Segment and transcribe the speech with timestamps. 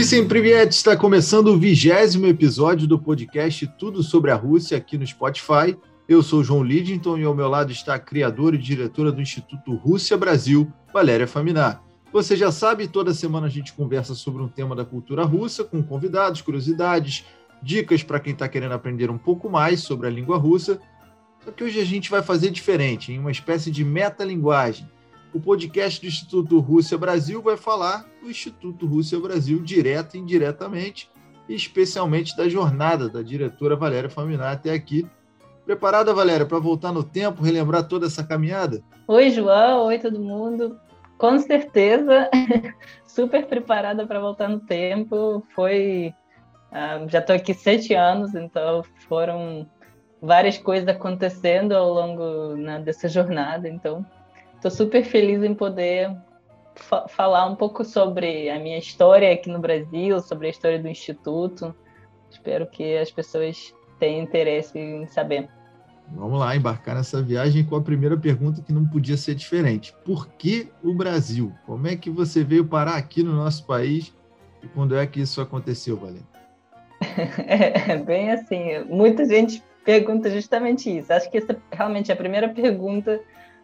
[0.00, 5.06] Vicem Priviet está começando o vigésimo episódio do podcast Tudo sobre a Rússia aqui no
[5.06, 5.76] Spotify.
[6.08, 9.74] Eu sou João Lidington e ao meu lado está a criadora e diretora do Instituto
[9.74, 11.82] Rússia Brasil, Valéria Faminar.
[12.10, 15.82] Você já sabe, toda semana a gente conversa sobre um tema da cultura russa com
[15.82, 17.26] convidados, curiosidades,
[17.62, 20.80] dicas para quem está querendo aprender um pouco mais sobre a língua russa.
[21.44, 24.88] Só que hoje a gente vai fazer diferente, em uma espécie de metalinguagem
[25.32, 31.10] o podcast do Instituto Rússia Brasil vai falar do Instituto Rússia Brasil direto e indiretamente,
[31.48, 35.06] especialmente da jornada da diretora Valéria Faminar até aqui.
[35.64, 38.82] Preparada, Valéria, para voltar no tempo, relembrar toda essa caminhada?
[39.06, 39.86] Oi, João.
[39.86, 40.78] Oi, todo mundo.
[41.16, 42.28] Com certeza,
[43.06, 45.44] super preparada para voltar no tempo.
[45.54, 46.14] Foi.
[46.72, 49.66] Uh, já estou aqui sete anos, então foram
[50.20, 53.68] várias coisas acontecendo ao longo né, dessa jornada.
[53.68, 54.04] Então,
[54.60, 56.14] Estou super feliz em poder
[56.74, 60.86] fa falar um pouco sobre a minha história aqui no Brasil, sobre a história do
[60.86, 61.74] Instituto.
[62.30, 65.48] Espero que as pessoas tenham interesse em saber.
[66.08, 69.94] Vamos lá, embarcar nessa viagem com a primeira pergunta que não podia ser diferente.
[70.04, 71.54] Por que o Brasil?
[71.64, 74.14] Como é que você veio parar aqui no nosso país
[74.62, 76.28] e quando é que isso aconteceu, Valente?
[77.48, 81.10] É, bem assim, muita gente pergunta justamente isso.
[81.10, 83.18] Acho que essa realmente é a primeira pergunta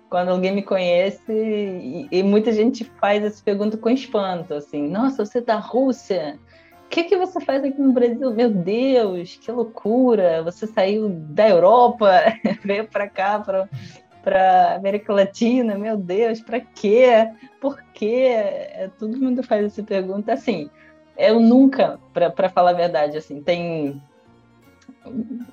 [0.09, 5.25] quando alguém me conhece e, e, muita gente faz essa pergunta com espanto, assim, nossa,
[5.25, 6.39] você é da Rússia?
[6.85, 8.33] O que, que você faz aqui no Brasil?
[8.33, 10.43] Meu Deus, que loucura!
[10.45, 12.11] Você saiu da Europa,
[12.63, 13.69] veio para cá, para
[14.27, 17.31] para América Latina, meu Deus, para quê?
[17.61, 18.27] Por quê?
[18.27, 20.69] É, todo mundo faz essa pergunta assim.
[21.17, 24.03] Eu nunca, para falar a verdade, assim, tem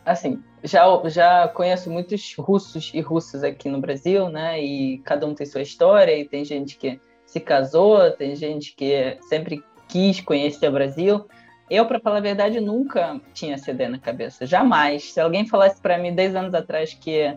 [0.04, 4.62] assim, já, já conheço muitos russos e russas aqui no Brasil, né?
[4.62, 9.18] E cada um tem sua história, e tem gente que se casou, tem gente que
[9.22, 11.28] sempre quis conhecer o Brasil.
[11.70, 15.14] Eu, para falar a verdade, nunca tinha CD na cabeça, jamais.
[15.14, 17.36] Se alguém falasse para mim 10 anos atrás que,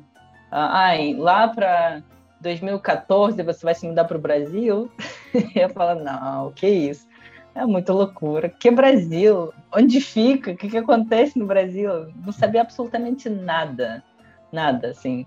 [0.50, 2.03] ah, lá para
[2.41, 4.91] 2014 você vai se mudar para o Brasil,
[5.34, 7.06] eu ia falar, não, que isso.
[7.56, 8.50] É muita loucura.
[8.50, 9.50] Que Brasil?
[9.75, 10.50] Onde fica?
[10.50, 12.12] O que, que acontece no Brasil?
[12.15, 14.05] Não sabia absolutamente nada.
[14.53, 15.27] Nada, assim.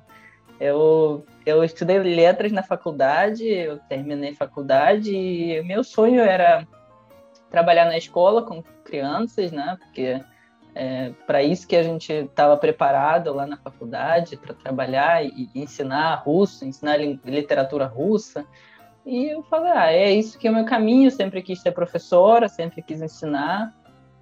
[0.60, 6.68] Eu, eu estudei letras na faculdade, eu terminei faculdade e meu sonho era
[7.50, 9.76] trabalhar na escola com crianças, né?
[9.80, 10.22] Porque
[10.76, 16.14] é para isso que a gente estava preparado lá na faculdade para trabalhar e, ensinar
[16.18, 18.46] russo, ensinar literatura russa.
[19.10, 21.72] E eu falei, ah, é isso que é o meu caminho, eu sempre quis ser
[21.72, 23.74] professora, sempre quis ensinar.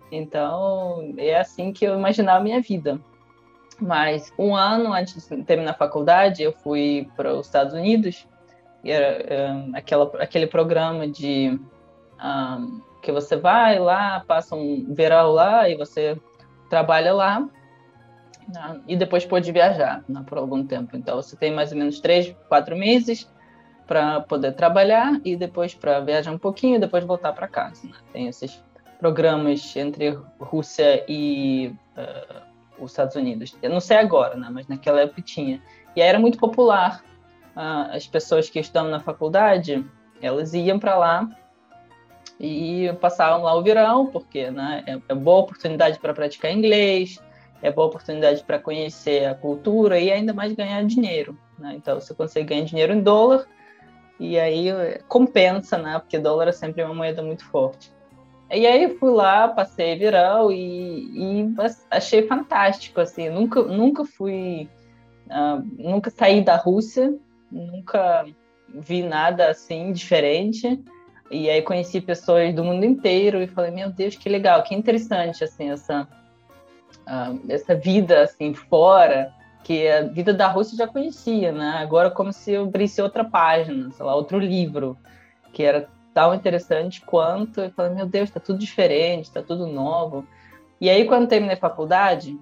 [0.10, 2.98] Então, é assim que eu imaginava a minha vida.
[3.82, 8.26] Mas um ano antes de terminar a faculdade, eu fui para os Estados Unidos.
[8.82, 11.60] E era um, aquela, aquele programa de
[12.24, 16.18] um, que você vai lá, passa um verão lá e você
[16.70, 17.42] trabalha lá.
[18.48, 20.96] Né, e depois pode viajar né, por algum tempo.
[20.96, 23.30] Então, você tem mais ou menos três, quatro meses
[23.88, 27.88] para poder trabalhar e depois para viajar um pouquinho e depois voltar para casa.
[27.88, 27.94] Né?
[28.12, 28.62] Tem esses
[29.00, 33.56] programas entre Rússia e uh, os Estados Unidos.
[33.62, 34.50] Eu não sei agora, né?
[34.52, 35.62] mas naquela época tinha.
[35.96, 37.04] E aí era muito popular.
[37.56, 39.84] Uh, as pessoas que estão na faculdade,
[40.22, 41.30] elas iam para lá
[42.40, 47.20] e passavam lá o verão, porque né, é, é boa oportunidade para praticar inglês,
[47.62, 51.38] é boa oportunidade para conhecer a cultura e ainda mais ganhar dinheiro.
[51.58, 51.74] Né?
[51.76, 53.48] Então, você consegue ganhar dinheiro em dólar
[54.20, 54.68] e aí
[55.08, 56.00] compensa, né?
[56.00, 57.92] Porque dólar é sempre uma moeda muito forte.
[58.50, 61.56] E aí fui lá, passei viral e, e
[61.92, 63.30] achei fantástico, assim.
[63.30, 64.70] Nunca, nunca fui,
[65.28, 67.14] uh, nunca saí da Rússia,
[67.52, 68.26] nunca
[68.70, 70.82] vi nada assim diferente.
[71.30, 75.44] E aí conheci pessoas do mundo inteiro e falei, meu Deus, que legal, que interessante,
[75.44, 76.08] assim, essa,
[77.06, 79.34] uh, essa vida, assim, fora
[79.68, 81.72] que a vida da Rússia eu já conhecia, né?
[81.80, 84.98] Agora como se eu abrisse outra página, sei lá, outro livro,
[85.52, 90.26] que era tão interessante quanto, eu falei, meu Deus, tá tudo diferente, tá tudo novo.
[90.80, 92.40] E aí quando terminei a faculdade,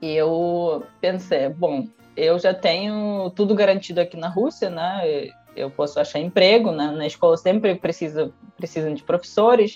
[0.00, 5.02] eu pensei, bom, eu já tenho tudo garantido aqui na Rússia, né?
[5.56, 6.92] Eu posso achar emprego, né?
[6.92, 9.74] Na escola sempre precisa precisam de professores.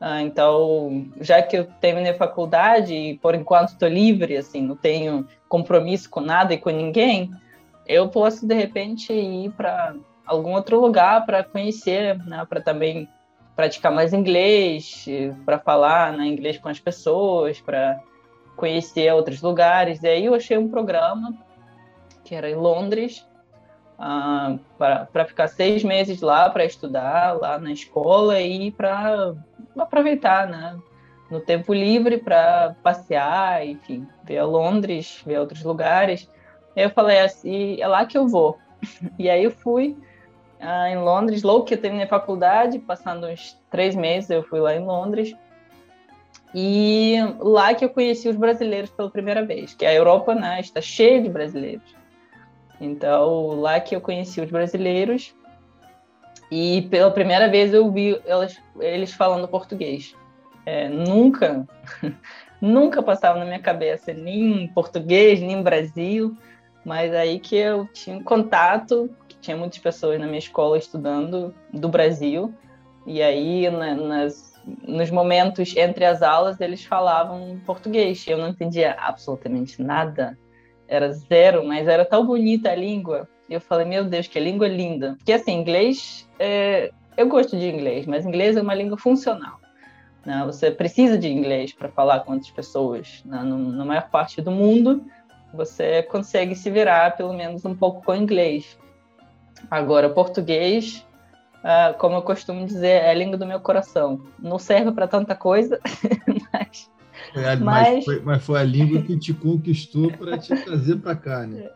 [0.00, 4.76] Ah, então, já que eu terminei a faculdade e por enquanto estou livre, assim, não
[4.76, 7.30] tenho compromisso com nada e com ninguém,
[7.86, 9.94] eu posso de repente ir para
[10.26, 13.08] algum outro lugar para conhecer, né, para também
[13.54, 15.06] praticar mais inglês,
[15.44, 18.00] para falar né, inglês com as pessoas, para
[18.56, 20.02] conhecer outros lugares.
[20.02, 21.34] E aí eu achei um programa
[22.24, 23.26] que era em Londres,
[23.98, 29.34] uh, para ficar seis meses lá para estudar lá na escola e para
[29.82, 30.78] aproveitar, né?
[31.30, 36.28] No tempo livre para passear, enfim, ver Londres, ver outros lugares.
[36.76, 38.58] Eu falei assim, é lá que eu vou.
[39.18, 39.96] E aí eu fui
[40.60, 44.60] ah, em Londres, logo que eu terminei a faculdade, passando uns três meses eu fui
[44.60, 45.34] lá em Londres.
[46.54, 50.80] E lá que eu conheci os brasileiros pela primeira vez, que a Europa né, está
[50.80, 51.96] cheia de brasileiros.
[52.80, 55.34] Então, lá que eu conheci os brasileiros
[56.50, 60.14] e pela primeira vez eu vi elas, eles falando português.
[60.66, 61.66] É, nunca,
[62.60, 66.36] nunca passava na minha cabeça nem em português, nem em Brasil,
[66.84, 71.88] mas aí que eu tinha contato, que tinha muitas pessoas na minha escola estudando do
[71.88, 72.54] Brasil,
[73.06, 74.54] e aí na, nas
[74.86, 78.24] nos momentos entre as aulas eles falavam português.
[78.26, 80.38] Eu não entendia absolutamente nada,
[80.88, 83.28] era zero, mas era tão bonita a língua.
[83.48, 85.14] Eu falei, meu Deus, que língua linda.
[85.18, 86.90] Porque assim, inglês, é...
[87.16, 89.60] eu gosto de inglês, mas inglês é uma língua funcional.
[90.24, 90.42] Né?
[90.46, 93.22] Você precisa de inglês para falar com outras pessoas.
[93.24, 93.42] Né?
[93.42, 95.04] Na maior parte do mundo,
[95.52, 98.78] você consegue se virar pelo menos um pouco com inglês.
[99.70, 101.04] Agora, português
[101.64, 104.20] uh, como eu costumo dizer, é a língua do meu coração.
[104.38, 105.80] Não serve para tanta coisa,
[106.52, 106.90] mas.
[107.34, 107.64] A, mas...
[107.64, 111.70] Mas, foi, mas foi a língua que te conquistou para te trazer para cá, né?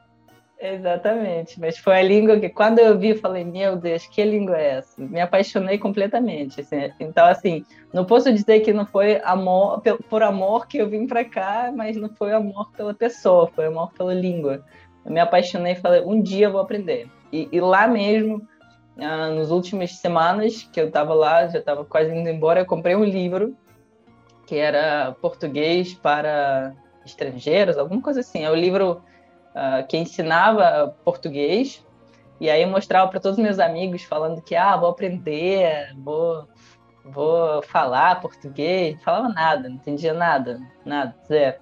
[0.61, 4.79] Exatamente, mas foi a língua que quando eu vi, falei, meu Deus, que língua é
[4.79, 5.01] essa?
[5.01, 6.61] Me apaixonei completamente.
[6.61, 6.91] Assim.
[6.99, 11.25] Então, assim, não posso dizer que não foi amor por amor que eu vim para
[11.25, 14.65] cá, mas não foi amor pela pessoa, foi amor pela língua.
[15.05, 17.09] Eu me apaixonei e falei, um dia eu vou aprender.
[17.33, 18.43] E, e lá mesmo,
[18.99, 22.97] ah, nas últimas semanas que eu estava lá, já estava quase indo embora, eu comprei
[22.97, 23.57] um livro
[24.45, 26.75] que era português para
[27.07, 28.43] estrangeiros, alguma coisa assim.
[28.43, 29.03] É o livro
[29.59, 31.85] uh, que ensinava português
[32.41, 36.47] e aí eu mostrava para todos os meus amigos falando que ah, vou aprender, vou
[37.05, 41.57] vou falar português, não falava nada, não entendia nada, nada, zero.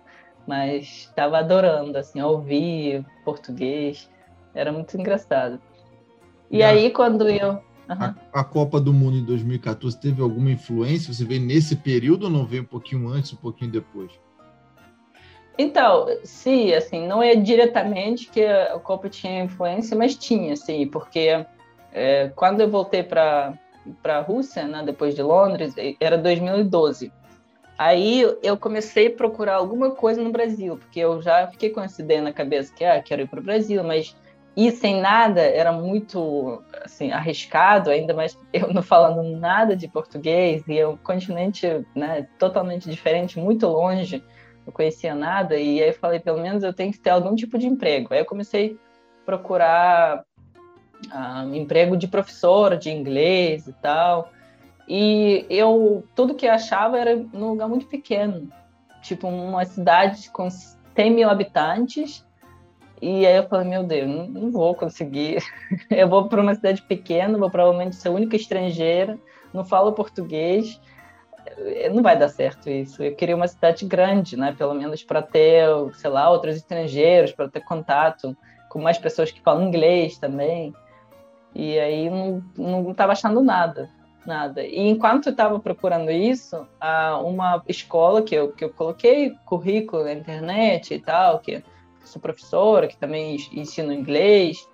[0.46, 4.10] Mas estava adorando assim, ouvir português,
[4.54, 5.60] era muito engraçado.
[6.50, 7.52] E, aí, quando eu.
[7.52, 7.60] Uhum.
[7.88, 11.12] A, a, Copa do Mundo em 2014 teve alguma influência?
[11.12, 14.12] Você vê nesse período ou não veio um pouquinho antes, um pouquinho depois?
[15.58, 21.46] Então, sim, assim, não é diretamente que a Copa tinha influência, mas tinha, sim, porque
[21.92, 23.54] é, quando eu voltei para
[24.02, 27.12] para a Rússia, né, depois de Londres, era 2012.
[27.78, 32.00] Aí eu comecei a procurar alguma coisa no Brasil, porque eu já fiquei com essa
[32.00, 34.16] ideia na cabeça que ah, quero ir para o Brasil, mas
[34.56, 40.66] ir sem nada era muito assim arriscado, ainda mais eu não falando nada de português
[40.66, 44.24] e é um continente né, totalmente diferente, muito longe,
[44.66, 47.56] não conhecia nada e aí eu falei pelo menos eu tenho que ter algum tipo
[47.58, 48.12] de emprego.
[48.12, 48.76] Aí eu comecei
[49.22, 50.24] a procurar
[51.06, 54.30] uh, emprego de professora de inglês e tal.
[54.88, 58.48] E eu tudo que eu achava era num lugar muito pequeno,
[59.02, 62.26] tipo uma cidade com 100 mil habitantes
[63.00, 65.42] e aí eu falei, meu Deus, não, não vou conseguir.
[65.90, 69.18] eu vou para uma cidade pequena, vou provavelmente ser a única estrangeira,
[69.52, 70.80] não falo português,
[71.92, 73.02] não vai dar certo isso.
[73.02, 74.54] Eu queria uma cidade grande, né?
[74.56, 78.36] Pelo menos para ter, sei lá, outros estrangeiros, para ter contato
[78.68, 80.74] com mais pessoas que falam inglês também.
[81.54, 83.88] E aí não estava achando nada,
[84.26, 84.62] nada.
[84.62, 86.66] E enquanto eu estava procurando isso,
[87.24, 91.62] uma escola que eu, que eu coloquei currículo na internet e tal, que
[92.04, 94.68] sou professora, que também ensino inglês.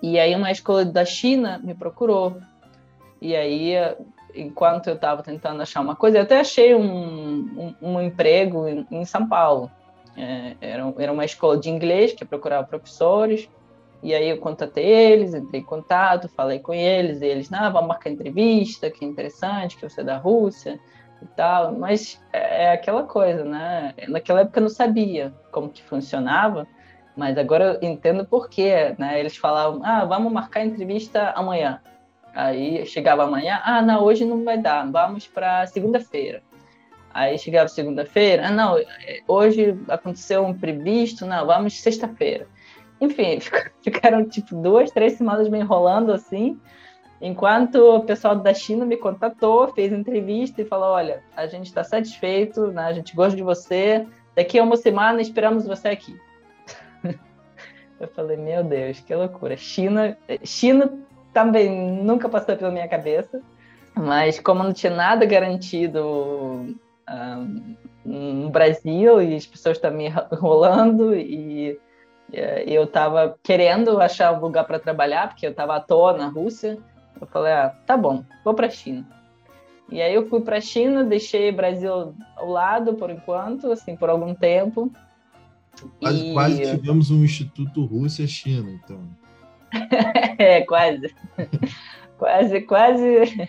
[0.00, 2.38] E aí uma escola da China me procurou.
[3.20, 3.74] E aí,
[4.34, 8.86] enquanto eu estava tentando achar uma coisa, eu até achei um, um, um emprego em,
[8.90, 9.70] em, São Paulo.
[10.16, 13.48] É, era, era uma escola de inglês que procurava professores.
[14.02, 17.88] E aí eu contatei eles, entrei em contato, falei com eles, e eles, não, vamos
[17.88, 20.80] marcar entrevista, que interessante, que você é da Rússia
[21.22, 23.94] e tal, mas é, é aquela coisa, né?
[24.08, 26.66] Naquela época eu não sabia como que funcionava,
[27.16, 29.20] mas agora eu entendo por quê, né?
[29.20, 31.80] Eles falavam, ah, vamos marcar entrevista amanhã.
[32.34, 36.42] Aí chegava amanhã, ah, não, hoje não vai dar, vamos para segunda-feira.
[37.12, 38.76] Aí chegava segunda-feira, ah, não,
[39.28, 42.46] hoje aconteceu um imprevisto, não, vamos sexta-feira.
[43.00, 43.38] Enfim,
[43.82, 46.58] ficaram tipo duas, três semanas me enrolando assim,
[47.24, 51.84] Enquanto o pessoal da China me contatou, fez entrevista e falou: olha, a gente está
[51.84, 52.82] satisfeito, né?
[52.82, 56.20] a gente gosta de você, daqui a uma semana esperamos você aqui.
[58.00, 59.56] Eu falei: meu Deus, que loucura.
[59.56, 60.92] China, China
[61.32, 61.70] também
[62.02, 63.40] nunca passou pela minha cabeça,
[63.94, 66.74] mas como não tinha nada garantido um,
[67.06, 67.44] ah,
[68.04, 71.78] no Brasil e as pessoas estavam me enrolando e
[72.66, 76.78] eu estava querendo achar um lugar para trabalhar, porque eu estava à toa na Rússia.
[77.20, 79.06] Eu falei, ah, tá bom, vou para a China.
[79.90, 83.94] E aí eu fui para a China, deixei o Brasil ao lado por enquanto, assim,
[83.94, 84.90] por algum tempo.
[86.00, 86.32] Quase, e...
[86.32, 89.00] quase tivemos um Instituto Rússia-China, então.
[90.38, 91.14] é, quase.
[92.18, 93.48] quase, quase.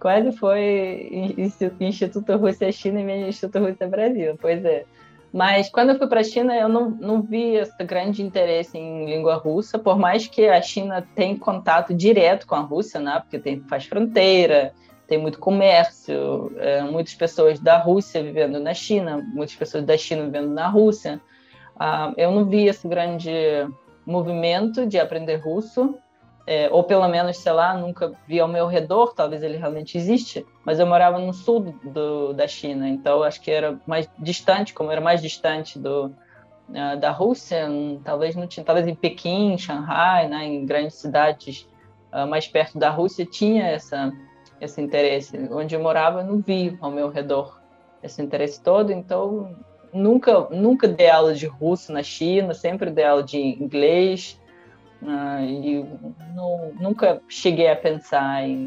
[0.00, 1.36] Quase foi
[1.78, 4.84] Instituto Rússia-China e Instituto Rússia-Brasil, pois é.
[5.32, 9.06] Mas quando eu fui para a China, eu não, não vi esse grande interesse em
[9.06, 13.20] língua russa, por mais que a China tem contato direto com a Rússia, né?
[13.20, 14.74] porque tem, faz fronteira,
[15.06, 20.24] tem muito comércio, é, muitas pessoas da Rússia vivendo na China, muitas pessoas da China
[20.24, 21.20] vivendo na Rússia.
[21.78, 23.30] Ah, eu não vi esse grande
[24.06, 25.96] movimento de aprender russo,
[26.46, 30.44] é, ou pelo menos, sei lá, nunca vi ao meu redor, talvez ele realmente existe,
[30.64, 34.90] mas eu morava no sul do, da China, então acho que era mais distante, como
[34.90, 37.68] era mais distante do, uh, da Rússia,
[38.02, 41.68] talvez não tinha, talvez em Pequim, Shanghai, né, em grandes cidades
[42.12, 44.12] uh, mais perto da Rússia tinha essa
[44.62, 45.36] esse interesse.
[45.50, 47.60] Onde eu morava, eu não vi ao meu redor
[48.00, 49.56] esse interesse todo, então
[49.92, 54.38] nunca nunca dei aula de russo na China, sempre dei aula de inglês,
[55.02, 55.84] Uh, e
[56.32, 58.66] não, nunca cheguei a pensar em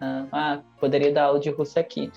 [0.00, 2.12] uh, ah, poderia dar aula de russo aqui.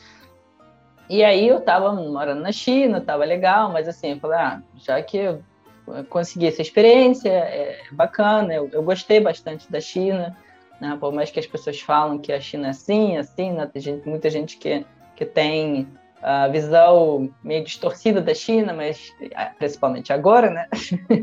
[1.09, 5.01] E aí eu estava morando na China, estava legal, mas assim, eu falei, ah, já
[5.01, 5.41] que eu
[6.09, 10.37] consegui essa experiência, é bacana, eu, eu gostei bastante da China,
[10.79, 10.95] né?
[10.99, 13.65] por mais que as pessoas falam que a China é assim, assim, né?
[13.65, 14.85] tem gente, muita gente que,
[15.15, 15.87] que tem
[16.21, 19.13] a visão meio distorcida da China, mas
[19.57, 20.67] principalmente agora, né?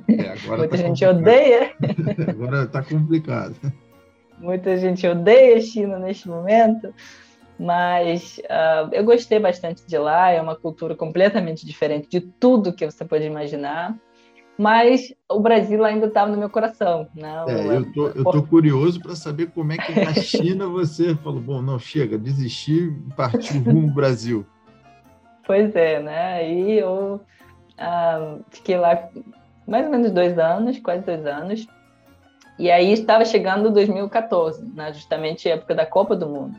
[0.08, 1.18] É, agora Muita tá gente complicado.
[1.18, 1.72] odeia.
[2.28, 3.56] agora está complicado.
[4.38, 6.92] Muita gente odeia a China neste momento,
[7.58, 10.30] mas uh, eu gostei bastante de lá.
[10.30, 13.96] É uma cultura completamente diferente de tudo que você pode imaginar.
[14.56, 17.08] Mas o Brasil ainda estava no meu coração.
[17.12, 17.44] Né?
[17.48, 21.40] É, eu tô, eu tô curioso para saber como é que na China você falou,
[21.40, 24.46] bom, não, chega, desistir e partiu rumo Brasil.
[25.46, 26.48] Pois é, né?
[26.48, 27.20] E eu
[27.78, 29.08] ah, fiquei lá
[29.66, 31.66] mais ou menos dois anos, quase dois anos.
[32.58, 34.92] E aí estava chegando 2014, né?
[34.92, 36.56] justamente a época da Copa do Mundo.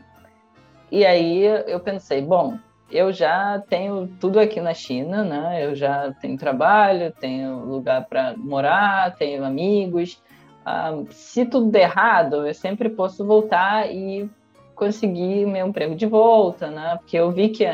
[0.90, 2.58] E aí eu pensei, bom,
[2.90, 5.64] eu já tenho tudo aqui na China, né?
[5.64, 10.22] Eu já tenho trabalho, tenho lugar para morar, tenho amigos.
[10.64, 14.30] Ah, se tudo der errado, eu sempre posso voltar e
[14.74, 16.96] conseguir meu emprego de volta, né?
[16.98, 17.64] Porque eu vi que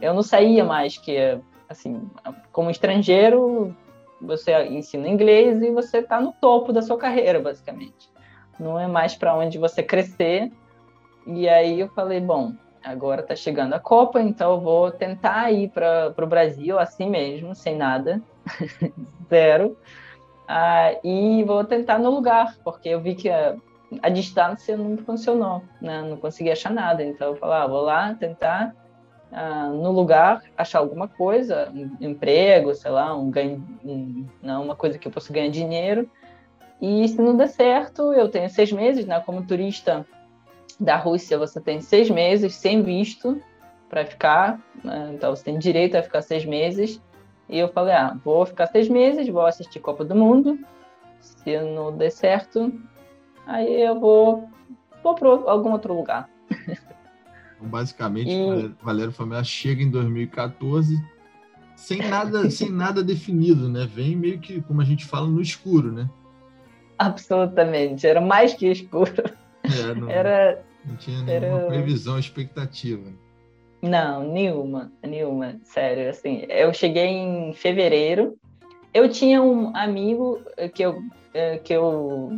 [0.00, 2.08] eu não saía mais que, assim,
[2.52, 3.74] como estrangeiro,
[4.20, 8.10] você ensina inglês e você está no topo da sua carreira, basicamente.
[8.58, 10.50] Não é mais para onde você crescer.
[11.26, 12.52] E aí eu falei, bom,
[12.82, 17.54] agora está chegando a Copa, então eu vou tentar ir para o Brasil assim mesmo,
[17.54, 18.20] sem nada,
[19.28, 19.76] zero.
[20.48, 23.54] Ah, e vou tentar no lugar, porque eu vi que a,
[24.02, 26.02] a distância não funcionou, né?
[26.02, 27.04] não consegui achar nada.
[27.04, 28.74] Então eu falei, ah, vou lá tentar
[29.30, 34.76] ah, no lugar achar alguma coisa, um emprego, sei lá, um ganho, um, não, uma
[34.76, 36.08] coisa que eu possa ganhar dinheiro.
[36.80, 39.20] E se não der certo, eu tenho seis meses, né?
[39.20, 40.06] Como turista
[40.78, 43.42] da Rússia, você tem seis meses sem visto
[43.88, 45.10] para ficar, né?
[45.14, 47.00] então você tem direito a ficar seis meses.
[47.48, 50.58] E eu falei, ah, vou ficar seis meses, vou assistir Copa do Mundo.
[51.18, 52.72] Se não der certo,
[53.46, 54.48] aí eu vou,
[55.02, 56.28] vou para algum outro lugar.
[57.58, 58.70] Então, basicamente, e...
[58.82, 60.96] Valério Família chega em 2014
[61.76, 63.86] sem nada, sem nada definido, né?
[63.86, 66.08] Vem meio que, como a gente fala, no escuro, né?
[66.98, 69.22] Absolutamente, era mais que escuro.
[69.62, 71.66] É, não, era, não tinha nenhuma era...
[71.68, 73.12] previsão, expectativa.
[73.80, 76.10] Não, nenhuma, nenhuma, sério.
[76.10, 78.36] Assim, eu cheguei em fevereiro.
[78.92, 80.42] Eu tinha um amigo
[80.74, 81.00] que eu,
[81.32, 82.32] eh, que eu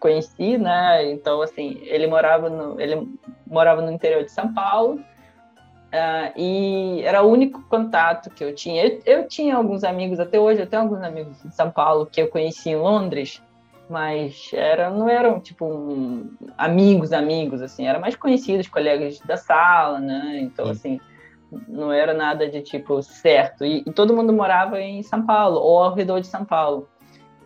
[0.00, 1.10] conheci, né?
[1.10, 3.08] Então, assim, ele morava no, ele
[3.46, 8.84] morava no interior de São Paulo uh, e era o único contato que eu tinha.
[8.84, 12.20] Eu, eu, tinha alguns amigos até hoje, eu tenho alguns amigos de São Paulo que
[12.20, 13.42] eu conheci em Londres,
[13.88, 20.00] mas era, não eram tipo um, amigos, amigos, assim, eram mais conhecidos, colegas da sala,
[20.00, 20.38] né?
[20.40, 20.98] Então, assim,
[21.68, 23.64] não era nada de tipo certo.
[23.64, 26.88] E, e todo mundo morava em São Paulo ou ao redor de São Paulo.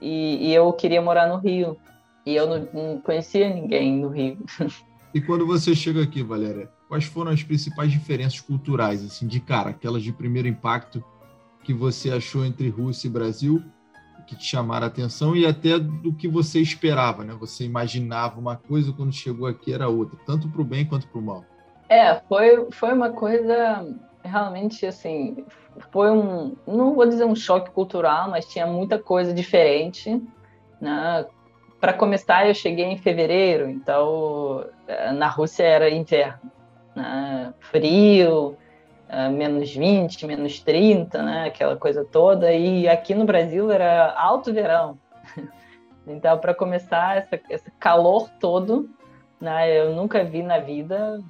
[0.00, 1.76] E, e eu queria morar no Rio.
[2.26, 4.38] E eu não, não conhecia ninguém no Rio.
[5.14, 9.70] E quando você chega aqui, Valéria, quais foram as principais diferenças culturais, assim, de cara,
[9.70, 11.02] aquelas de primeiro impacto
[11.62, 13.62] que você achou entre Rússia e Brasil,
[14.26, 17.34] que te chamaram a atenção e até do que você esperava, né?
[17.38, 21.18] Você imaginava uma coisa quando chegou aqui era outra, tanto para o bem quanto para
[21.18, 21.44] o mal.
[21.88, 23.86] É, foi, foi uma coisa
[24.24, 25.46] realmente assim,
[25.92, 30.20] foi um, não vou dizer um choque cultural, mas tinha muita coisa diferente,
[30.80, 31.24] né?
[31.80, 36.50] Para começar, eu cheguei em fevereiro, então eh, na Rússia era inverno.
[36.94, 37.52] né?
[37.60, 38.56] frio,
[39.10, 41.44] uh, menos 20, menos 30, né?
[41.46, 42.52] aquela coisa toda.
[42.52, 44.98] E aqui no Brasil era alto verão.
[46.08, 48.88] Então, para começar, essa, esse calor todo,
[49.40, 49.76] né?
[49.76, 51.20] eu nunca vi na vida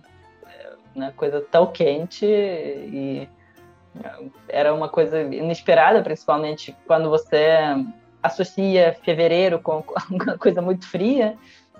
[0.96, 3.28] uma coisa tão quente e
[4.48, 7.58] era uma coisa inesperada, principalmente quando você
[8.26, 11.36] associa fevereiro com uma coisa muito fria.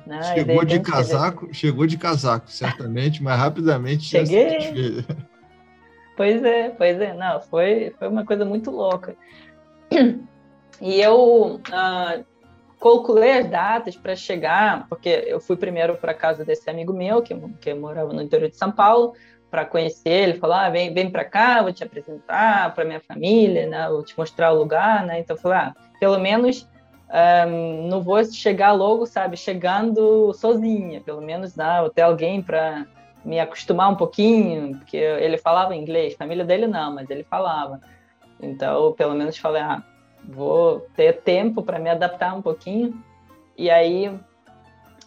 [0.06, 0.22] Né?
[0.34, 5.04] Chegou de casaco, chegou de casaco, certamente, mas rapidamente Cheguei.
[6.16, 9.14] Pois é, pois é, não, foi, foi uma coisa muito louca.
[10.80, 12.24] E eu uh,
[12.80, 17.34] calculei as datas para chegar, porque eu fui primeiro para casa desse amigo meu, que,
[17.60, 19.14] que morava no interior de São Paulo,
[19.50, 20.28] para conhecer.
[20.28, 23.88] Ele falou: ah, vem, vem para cá, vou te apresentar para minha família, né?
[23.88, 25.04] vou te mostrar o lugar.
[25.04, 25.20] Né?
[25.20, 26.68] Então, falei: ah, pelo menos
[27.48, 32.84] um, não vou chegar logo, sabe, chegando sozinha, pelo menos né, vou ter alguém para
[33.24, 37.80] me acostumar um pouquinho, porque ele falava inglês, família dele não, mas ele falava.
[38.40, 39.82] Então, pelo menos falei, ah,
[40.24, 43.02] vou ter tempo para me adaptar um pouquinho.
[43.56, 44.12] E aí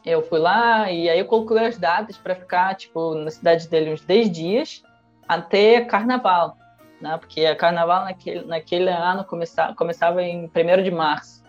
[0.05, 3.93] eu fui lá e aí eu coloquei as datas para ficar tipo na cidade dele
[3.93, 4.83] uns 10 dias
[5.27, 6.57] até carnaval,
[6.99, 7.17] né?
[7.17, 11.43] Porque a carnaval naquele, naquele ano começava, começava em 1 de março.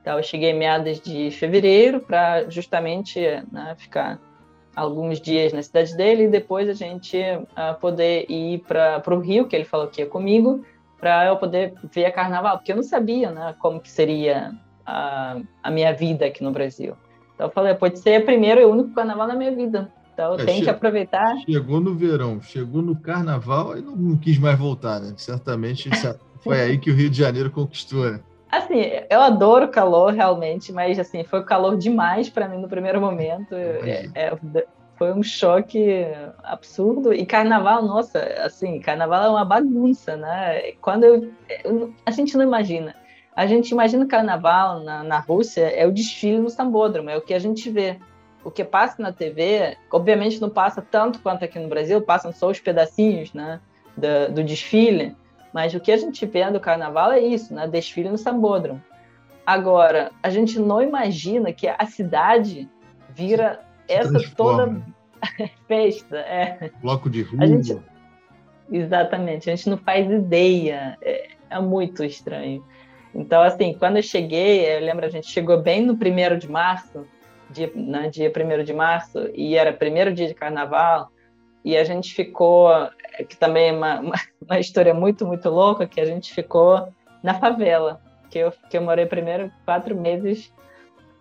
[0.00, 3.20] Então eu cheguei meados de fevereiro para justamente
[3.52, 4.18] né, ficar
[4.74, 9.46] alguns dias na cidade dele e depois a gente uh, poder ir para o Rio,
[9.46, 10.64] que ele falou que ia comigo,
[10.98, 14.52] para eu poder ver a carnaval, porque eu não sabia né, como que seria
[14.86, 16.96] a, a minha vida aqui no Brasil.
[17.42, 19.90] Então eu falei, pode ser o primeiro e único carnaval na minha vida.
[20.14, 21.36] Então eu é, tenho que aproveitar.
[21.38, 25.12] Chegou no verão, chegou no carnaval e não, não quis mais voltar, né?
[25.16, 25.90] Certamente
[26.40, 28.20] foi aí que o Rio de Janeiro conquistou, né?
[28.48, 33.54] Assim, eu adoro calor realmente, mas assim, foi calor demais para mim no primeiro momento.
[33.54, 34.36] É, é,
[34.96, 36.06] foi um choque
[36.44, 37.12] absurdo.
[37.12, 40.72] E carnaval, nossa, assim, carnaval é uma bagunça, né?
[40.80, 41.32] Quando eu,
[41.64, 42.94] eu a gente não imagina.
[43.34, 47.22] A gente imagina o carnaval na, na Rússia é o desfile no Sambódromo, é o
[47.22, 47.98] que a gente vê.
[48.44, 52.50] O que passa na TV, obviamente não passa tanto quanto aqui no Brasil, passam só
[52.50, 53.60] os pedacinhos né,
[53.96, 55.16] do, do desfile,
[55.52, 58.82] mas o que a gente vê do carnaval é isso, né, desfile no Sambódromo.
[59.46, 62.68] Agora, a gente não imagina que a cidade
[63.10, 64.80] vira essa toda
[65.66, 66.18] festa.
[66.18, 66.70] É.
[66.80, 67.46] Bloco de rua.
[67.46, 67.78] Gente...
[68.70, 70.96] Exatamente, a gente não faz ideia.
[71.02, 72.64] É, é muito estranho.
[73.14, 77.06] Então, assim, quando eu cheguei, eu lembro, a gente chegou bem no primeiro de março,
[77.50, 81.10] dia, né, dia primeiro de março, e era primeiro dia de carnaval,
[81.64, 82.70] e a gente ficou,
[83.28, 84.14] que também é uma, uma,
[84.48, 86.88] uma história muito, muito louca, que a gente ficou
[87.22, 90.52] na favela, que eu, que eu morei primeiro quatro meses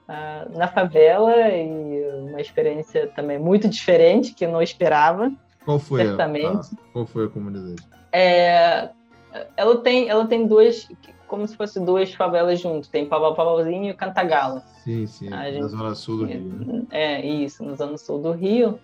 [0.08, 5.32] uh, na favela, e uma experiência também muito diferente, que eu não esperava.
[5.66, 6.74] Qual foi, certamente.
[6.74, 7.84] A, qual foi a comunidade?
[8.12, 8.90] É,
[9.56, 10.88] ela tem, ela tem duas,
[11.32, 12.90] como se fosse duas favelas junto.
[12.90, 14.62] Tem Pau Pauzinho e Cantagalo.
[14.84, 16.42] Sim, sim, gente, na zona sul do Rio.
[16.42, 16.84] Né?
[16.92, 18.78] É, isso, na zona sul do Rio.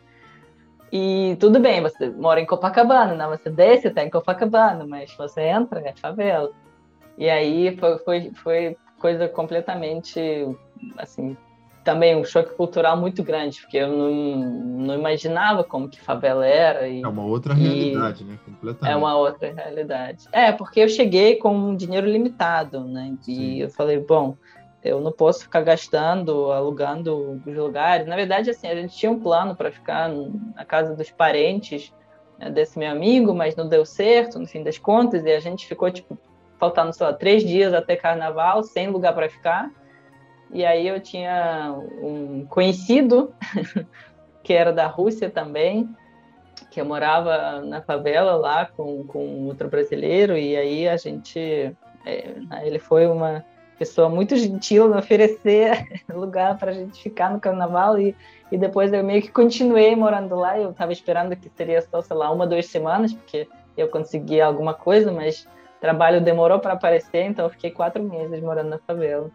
[0.89, 3.27] E tudo bem, você mora em Copacabana, né?
[3.27, 6.49] você desce até em Copacabana, mas você entra, é favela.
[7.17, 10.17] E aí foi, foi, foi coisa completamente,
[10.97, 11.35] assim,
[11.87, 16.85] também um choque cultural muito grande, porque eu não, não imaginava como que favela era.
[16.85, 18.37] E, é uma outra realidade, né?
[18.43, 18.93] Completamente.
[18.93, 20.25] É uma outra realidade.
[20.33, 23.15] É, porque eu cheguei com um dinheiro limitado, né?
[23.25, 23.61] E Sim.
[23.61, 24.35] eu falei, bom,
[24.83, 28.05] eu não posso ficar gastando, alugando os lugares.
[28.05, 30.11] Na verdade, assim, a gente tinha um plano para ficar
[30.53, 31.93] na casa dos parentes
[32.37, 35.65] né, desse meu amigo, mas não deu certo, no fim das contas, e a gente
[35.65, 36.19] ficou, tipo,
[36.59, 39.71] faltando, sei lá, três dias até carnaval, sem lugar para ficar.
[40.51, 43.33] E aí eu tinha um conhecido
[44.43, 45.89] que era da Rússia também,
[46.71, 51.75] que eu morava na favela lá com, com outro brasileiro, e aí a gente.
[52.05, 53.43] É, ele foi uma
[53.77, 58.15] pessoa muito gentil em oferecer lugar para a gente ficar no carnaval, e,
[58.51, 60.57] e depois eu meio que continuei morando lá.
[60.57, 64.73] Eu estava esperando que seria só, sei lá, uma, duas semanas, porque eu consegui alguma
[64.73, 65.47] coisa, mas
[65.79, 69.29] trabalho demorou para aparecer, então eu fiquei quatro meses morando na favela.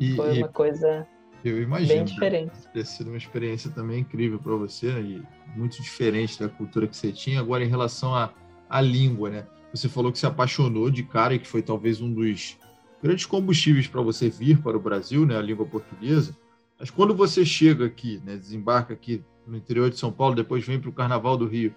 [0.00, 1.06] E, Foi uma e coisa
[1.44, 2.52] eu imagino, bem diferente.
[2.72, 5.22] Ter sido uma experiência também incrível para você e
[5.56, 7.40] muito diferente da cultura que você tinha.
[7.40, 8.32] Agora, em relação à,
[8.68, 9.46] à língua, né?
[9.72, 12.56] Você falou que se apaixonou de cara e que foi talvez um dos
[13.02, 15.36] grandes combustíveis para você vir para o Brasil, né?
[15.36, 16.36] A língua portuguesa.
[16.78, 18.36] Mas quando você chega aqui, né?
[18.36, 21.74] Desembarca aqui no interior de São Paulo, depois vem para o Carnaval do Rio,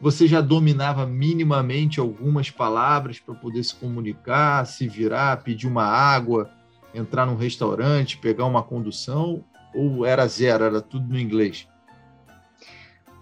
[0.00, 6.50] você já dominava minimamente algumas palavras para poder se comunicar, se virar, pedir uma água?
[6.94, 11.68] Entrar num restaurante, pegar uma condução, ou era zero, era tudo no inglês?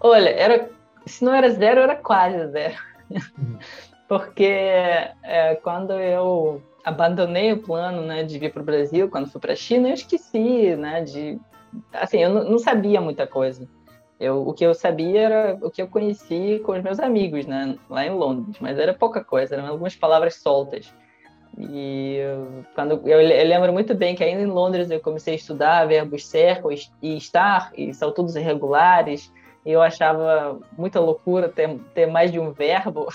[0.00, 0.70] Olha, era
[1.06, 2.74] se não era zero, era quase zero.
[3.10, 3.58] Uhum.
[4.08, 4.44] Porque
[5.22, 9.52] é, quando eu abandonei o plano né, de vir para o Brasil, quando fui para
[9.52, 11.38] a China, eu esqueci, né, de...
[11.92, 13.68] Assim, eu não, sabia muita coisa.
[14.18, 17.78] Eu, o que eu sabia era o que eu conheci com os meus amigos, né,
[17.88, 20.92] lá em Londres, mas era pouca coisa, eram algumas palavras soltas.
[21.58, 22.18] E
[22.74, 26.26] quando eu, eu, lembro muito bem que ainda em Londres eu comecei a estudar verbos
[26.26, 26.60] ser
[27.02, 29.32] e estar, e são todos irregulares,
[29.64, 33.08] e eu achava muita loucura ter, ter mais de um verbo,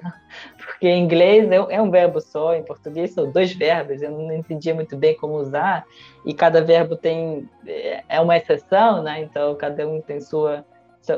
[0.56, 4.32] porque em inglês é, é um verbo só, em português são dois verbos, eu não
[4.32, 5.84] entendia muito bem como usar,
[6.24, 9.20] e cada verbo tem é, é uma exceção, né?
[9.20, 10.64] Então cada um tem sua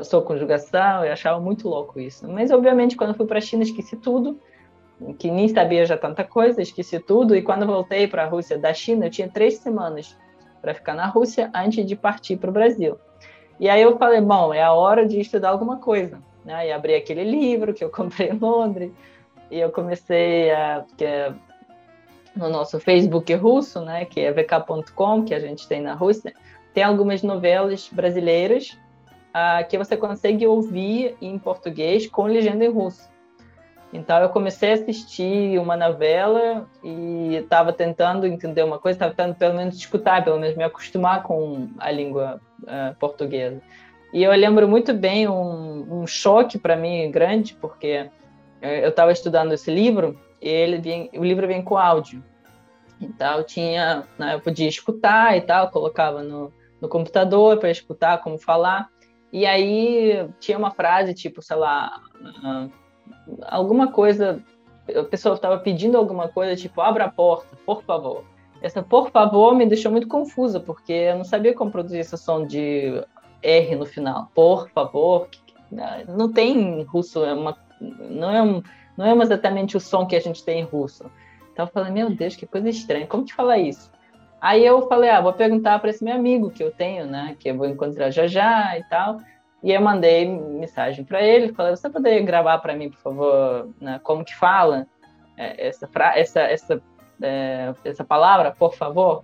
[0.03, 2.25] sua conjugação, eu achava muito louco isso.
[2.27, 4.39] Mas obviamente quando eu fui para a China esqueci tudo,
[5.17, 7.35] que nem sabia já tanta coisa, esqueci tudo.
[7.35, 10.17] E quando voltei para a Rússia da China, eu tinha três semanas
[10.61, 12.97] para ficar na Rússia antes de partir para o Brasil.
[13.59, 16.21] E aí eu falei, bom, é a hora de estudar alguma coisa.
[16.45, 16.67] Né?
[16.67, 18.91] E abri aquele livro que eu comprei em Londres.
[19.51, 20.85] E eu comecei a.
[21.01, 21.33] É
[22.35, 26.33] no nosso Facebook russo, né, que é vk.com, que a gente tem na Rússia,
[26.73, 28.77] tem algumas novelas brasileiras
[29.29, 33.09] uh, que você consegue ouvir em português com legenda em russo.
[33.93, 39.35] Então eu comecei a assistir uma novela e estava tentando entender uma coisa, estava tentando
[39.35, 43.61] pelo menos escutar, pelo menos me acostumar com a língua uh, portuguesa.
[44.11, 48.09] E eu lembro muito bem um, um choque para mim grande, porque
[48.61, 52.23] eu estava estudando esse livro e ele vem, o livro vem com áudio.
[52.99, 56.51] Então tinha, né, eu podia escutar e tal, colocava no,
[56.81, 58.89] no computador para escutar como falar.
[59.31, 62.82] E aí tinha uma frase tipo, sei lá, uh,
[63.43, 64.41] alguma coisa,
[64.95, 68.23] a pessoa estava pedindo alguma coisa, tipo, abra a porta, por favor.
[68.61, 72.45] Essa por favor me deixou muito confusa, porque eu não sabia como produzir esse som
[72.45, 73.03] de
[73.41, 74.29] R no final.
[74.33, 75.27] Por favor.
[76.07, 78.61] Não tem em russo, é uma, não, é um,
[78.95, 81.05] não é exatamente o som que a gente tem em russo.
[81.51, 83.91] Então eu falei, meu Deus, que coisa estranha, como que fala isso?
[84.39, 87.49] Aí eu falei, ah, vou perguntar para esse meu amigo que eu tenho, né, que
[87.49, 89.17] eu vou encontrar já já e tal.
[89.63, 93.99] E eu mandei mensagem para ele, falei, você poderia gravar para mim, por favor, né,
[94.03, 94.85] como que fala
[95.37, 96.81] é, essa, essa, essa,
[97.21, 99.23] é, essa palavra, por favor?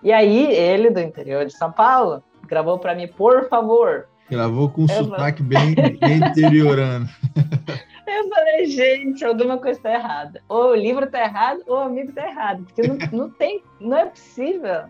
[0.00, 4.06] E aí ele, do interior de São Paulo, gravou para mim, por favor.
[4.30, 7.08] Gravou com um eu sotaque bem, bem interiorano.
[8.12, 10.42] Eu falei, gente, alguma coisa está errada.
[10.48, 12.64] Ou o livro está errado, ou o amigo está errado.
[12.64, 14.82] Porque não, não tem, não é possível.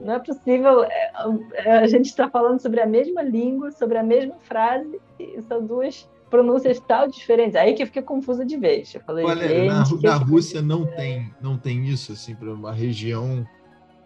[0.00, 0.84] Não é possível.
[0.84, 1.12] É,
[1.54, 5.64] é, a gente está falando sobre a mesma língua, sobre a mesma frase, e são
[5.64, 7.54] duas pronúncias tal diferentes.
[7.54, 8.94] Aí que eu fiquei confusa de vez.
[8.94, 13.46] Eu falei, Olha, na, na Rússia não tem, não tem isso, assim, para uma região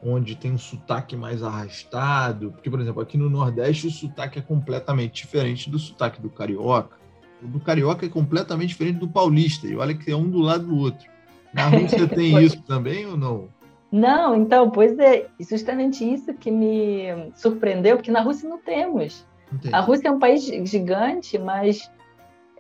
[0.02, 2.52] onde tem um sotaque mais arrastado.
[2.52, 6.96] Porque, por exemplo, aqui no Nordeste o sotaque é completamente diferente do sotaque do carioca.
[7.42, 9.66] O do carioca é completamente diferente do paulista.
[9.66, 11.08] E olha que é um do lado do outro.
[11.52, 13.48] Na Rússia tem isso também ou não?
[13.90, 19.26] Não, então, pois é, justamente isso que me surpreendeu, porque na Rússia não temos.
[19.52, 19.74] Entendi.
[19.74, 21.90] A Rússia é um país gigante, mas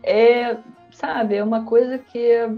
[0.02, 0.56] é,
[0.90, 2.48] sabe, é uma coisa que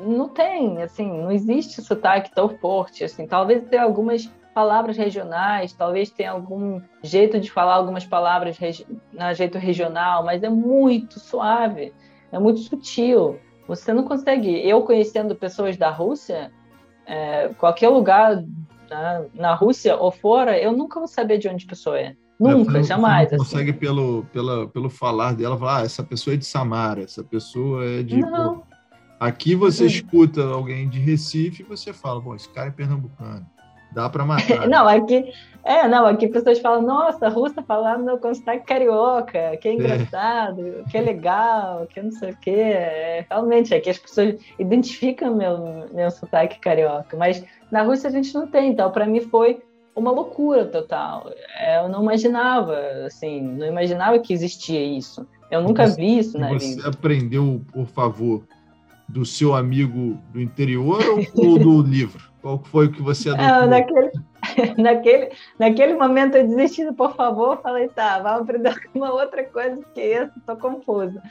[0.00, 6.10] não tem, assim, não existe sotaque tão forte, assim, talvez tenha algumas palavras regionais, talvez
[6.10, 8.58] tenha algum jeito de falar algumas palavras
[9.12, 11.92] na jeito regional, mas é muito suave,
[12.32, 13.38] é muito sutil.
[13.68, 14.66] Você não consegue.
[14.66, 16.50] Eu conhecendo pessoas da Rússia,
[17.06, 18.42] é, qualquer lugar
[18.90, 22.14] na, na, Rússia ou fora, eu nunca vou saber de onde a pessoa é.
[22.38, 23.30] Nunca, não, jamais.
[23.30, 23.52] Você não assim.
[23.52, 27.84] consegue, pelo, pela, pelo falar dela, falar, ah, essa pessoa é de Samara, essa pessoa
[27.84, 28.20] é de.
[28.20, 28.62] Não.
[29.18, 29.88] Aqui você uhum.
[29.88, 33.46] escuta alguém de Recife e você fala, bom, esse cara é pernambucano.
[33.96, 34.68] Dá para matar.
[34.68, 35.32] não, aqui,
[35.64, 40.98] é, não, aqui pessoas falam, nossa, russa falando com sotaque carioca, que é engraçado, que
[40.98, 42.50] é legal, que não sei o quê.
[42.50, 48.34] É, realmente, aqui as pessoas identificam meu, meu sotaque carioca, mas na Rússia a gente
[48.34, 49.62] não tem, então para mim foi
[49.94, 51.32] uma loucura total.
[51.58, 55.26] É, eu não imaginava, assim, não imaginava que existia isso.
[55.50, 56.82] Eu nunca você, vi isso na você vida.
[56.82, 58.42] Você aprendeu, por favor,
[59.08, 61.00] do seu amigo do interior
[61.34, 62.24] ou do livro?
[62.42, 63.46] Qual foi o que você adotou?
[63.46, 64.12] Não, naquele,
[64.78, 70.00] naquele, naquele momento eu desisti, por favor, falei, tá, vamos aprender uma outra coisa, porque
[70.00, 71.22] essa estou confusa.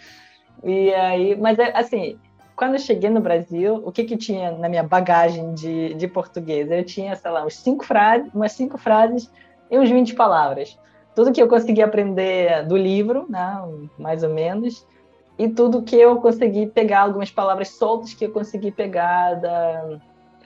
[0.63, 2.17] E aí, mas é, assim,
[2.55, 6.71] quando eu cheguei no Brasil, o que que tinha na minha bagagem de, de português?
[6.71, 9.31] Eu tinha, sei lá, uns cinco frases, umas cinco frases
[9.69, 10.79] e uns 20 palavras.
[11.13, 13.61] Tudo que eu consegui aprender do livro, né,
[13.97, 14.85] mais ou menos,
[15.37, 19.97] e tudo que eu consegui pegar, algumas palavras soltas que eu consegui pegar da,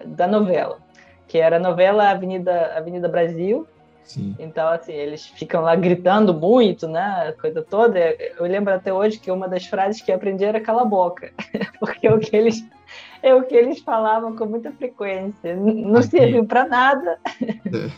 [0.05, 0.79] da novela,
[1.27, 3.67] que era a novela Avenida, Avenida Brasil,
[4.09, 4.35] Sim.
[4.39, 7.31] Então, assim, eles ficam lá gritando muito, né?
[7.39, 7.99] Coisa toda.
[7.99, 11.31] Eu lembro até hoje que uma das frases que eu aprendi era cala a boca.
[11.79, 12.65] Porque é o que eles,
[13.21, 15.55] é o que eles falavam com muita frequência.
[15.55, 17.19] Não serviu para nada.
[17.39, 17.91] É.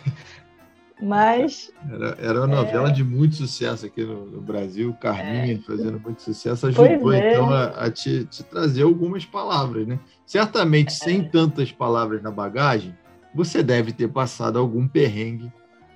[1.02, 1.72] Mas.
[1.90, 2.92] Era, era uma novela é...
[2.92, 5.58] de muito sucesso aqui no, no Brasil, Carminha é...
[5.58, 7.34] fazendo muito sucesso, ajudou é.
[7.34, 10.00] então a, a te, te, trazer algumas palavras, né?
[10.26, 11.24] Certamente, sem é.
[11.24, 12.96] tantas palavras na bagagem,
[13.34, 15.52] você deve ter passado algum perrengue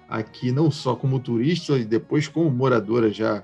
[0.09, 3.43] aqui, não só como turista, e depois como moradora já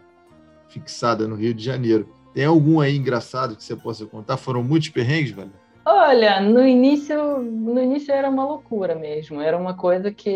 [0.67, 2.09] fixada no Rio de Janeiro.
[2.33, 4.37] Tem algum aí engraçado que você possa contar?
[4.37, 5.51] Foram muitos perrengues, velho?
[5.85, 9.41] Olha, no início, no início era uma loucura mesmo.
[9.41, 10.31] Era uma coisa que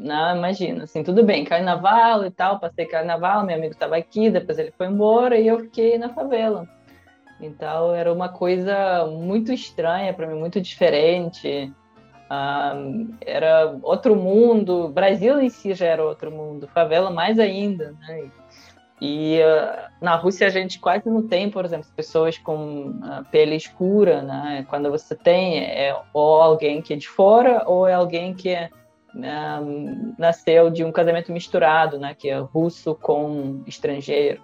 [0.00, 4.58] não, imagina, assim, tudo bem, carnaval e tal, passei carnaval, meu amigo estava aqui, depois
[4.58, 6.68] ele foi embora e eu fiquei na favela.
[7.40, 11.72] Então era uma coisa muito estranha para mim, muito diferente.
[12.30, 18.30] Uh, era outro mundo, Brasil em si já era outro mundo, favela mais ainda, né?
[19.00, 23.56] E uh, na Rússia a gente quase não tem, por exemplo, pessoas com uh, pele
[23.56, 24.66] escura, né?
[24.68, 28.68] Quando você tem, é ou alguém que é de fora ou é alguém que é
[29.14, 34.40] um, nasceu de um casamento misturado, né, que é russo com estrangeiro.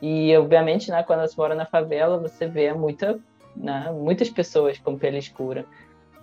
[0.00, 3.18] E, obviamente, né, quando você mora na favela, você vê muita,
[3.56, 5.64] né, muitas pessoas com pele escura.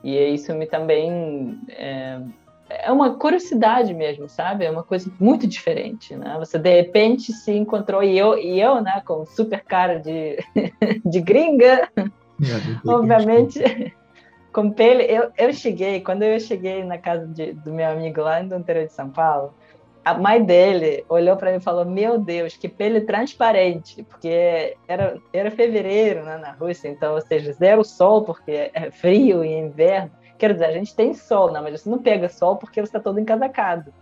[0.03, 2.21] E isso me também é,
[2.69, 4.65] é, uma curiosidade mesmo, sabe?
[4.65, 6.35] É uma coisa muito diferente, né?
[6.39, 10.37] Você de repente se encontrou e eu, e eu, né, com super cara de,
[11.05, 13.59] de gringa, é, obviamente
[14.55, 18.41] com pele, eu, eu cheguei, quando eu cheguei na casa de, do meu amigo lá
[18.41, 19.53] no interior de São Paulo,
[20.05, 25.17] a mãe dele olhou para mim e falou: Meu Deus, que pele transparente, porque era,
[25.33, 30.11] era fevereiro né, na Rússia, então, ou seja, zero sol, porque é frio e inverno.
[30.37, 32.99] Quer dizer, a gente tem sol, não, mas você não pega sol porque você está
[33.01, 33.93] todo encasacado.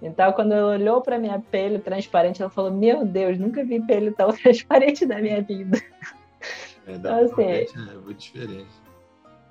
[0.00, 4.12] Então, quando ela olhou para minha pele transparente, ela falou: Meu Deus, nunca vi pele
[4.12, 5.76] tão transparente na minha vida.
[6.86, 7.66] É, então, assim, é
[8.02, 8.83] muito diferente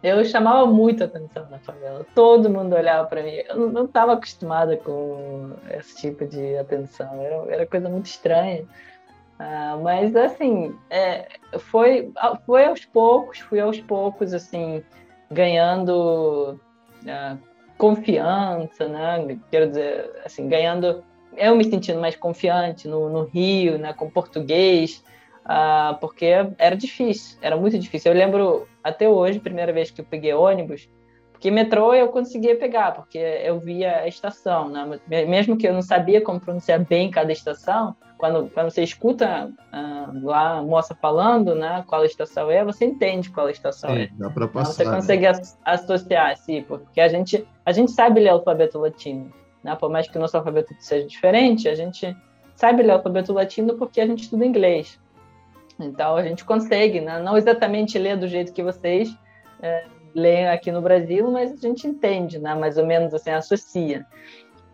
[0.03, 2.05] eu chamava muito atenção na favela.
[2.13, 3.31] Todo mundo olhava para mim.
[3.47, 7.21] Eu não estava acostumada com esse tipo de atenção.
[7.21, 8.63] Era, era coisa muito estranha.
[9.39, 12.11] Uh, mas assim, é, foi,
[12.45, 14.83] foi aos poucos, fui aos poucos assim
[15.31, 16.59] ganhando
[17.03, 17.37] uh,
[17.77, 19.39] confiança, né?
[19.49, 21.03] Quero dizer, assim, ganhando,
[21.35, 23.93] eu me sentindo mais confiante no, no Rio, né?
[23.93, 25.03] Com português
[25.43, 26.25] uh, porque
[26.57, 28.11] era difícil, era muito difícil.
[28.11, 30.89] Eu lembro até hoje, primeira vez que eu peguei ônibus,
[31.31, 34.99] porque metrô eu conseguia pegar, porque eu via a estação, né?
[35.07, 40.25] mesmo que eu não sabia como pronunciar bem cada estação, quando, quando você escuta uh,
[40.25, 44.09] lá a moça falando, né, qual estação é, você entende qual estação Sim, é.
[44.13, 44.61] Dá para passar.
[44.61, 44.95] Então, você né?
[44.95, 45.41] consegue né?
[45.65, 49.29] associar, sim, porque a gente a gente sabe ler o alfabeto latino,
[49.61, 49.75] né?
[49.75, 52.15] Por mais que o nosso alfabeto seja diferente, a gente
[52.55, 54.97] sabe ler o alfabeto latino porque a gente estuda inglês.
[55.85, 57.19] Então a gente consegue, né?
[57.21, 59.15] não exatamente ler do jeito que vocês
[59.61, 62.55] é, leem aqui no Brasil, mas a gente entende, né?
[62.55, 64.05] mais ou menos assim, associa.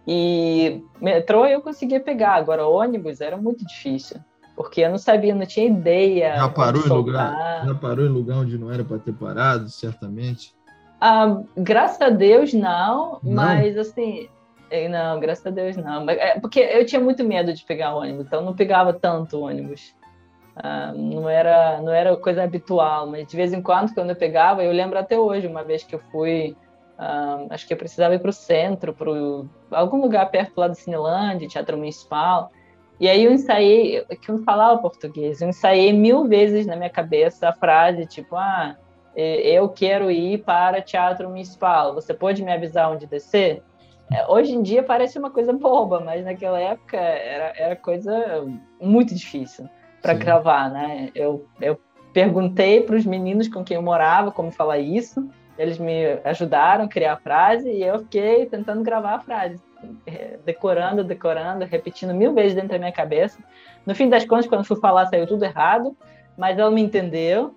[0.08, 4.18] E metrô eu conseguia pegar, agora ônibus era muito difícil,
[4.56, 6.36] porque eu não sabia, não tinha ideia.
[6.36, 10.56] Já parou, em lugar, já parou em lugar onde não era para ter parado, certamente?
[11.00, 14.28] Ah, graças a Deus não, não, mas assim,
[14.70, 16.10] é, não, graças a Deus não.
[16.10, 19.96] É, porque eu tinha muito medo de pegar ônibus, então não pegava tanto ônibus.
[20.60, 24.62] Uh, não era não era coisa habitual, mas de vez em quando, quando eu pegava,
[24.62, 26.54] eu lembro até hoje, uma vez que eu fui,
[27.00, 29.10] uh, acho que eu precisava ir para o centro, para
[29.80, 32.52] algum lugar perto lá do Cinelândia, Teatro Municipal,
[33.00, 36.90] e aí eu ensaiei, que eu não falava português, eu ensaiei mil vezes na minha
[36.90, 38.76] cabeça a frase, tipo, ah,
[39.16, 43.64] eu quero ir para Teatro Municipal, você pode me avisar onde descer?
[44.12, 48.46] É, hoje em dia parece uma coisa boba, mas naquela época era, era coisa
[48.82, 49.70] muito difícil
[50.02, 51.10] para gravar, né?
[51.14, 51.80] Eu, eu
[52.14, 56.88] perguntei para os meninos com quem eu morava como falar isso, eles me ajudaram a
[56.88, 59.62] criar a frase e eu fiquei tentando gravar a frase,
[60.08, 63.38] é, decorando, decorando, repetindo mil vezes dentro da minha cabeça.
[63.86, 65.96] No fim das contas, quando fui falar, saiu tudo errado,
[66.38, 67.54] mas ela me entendeu.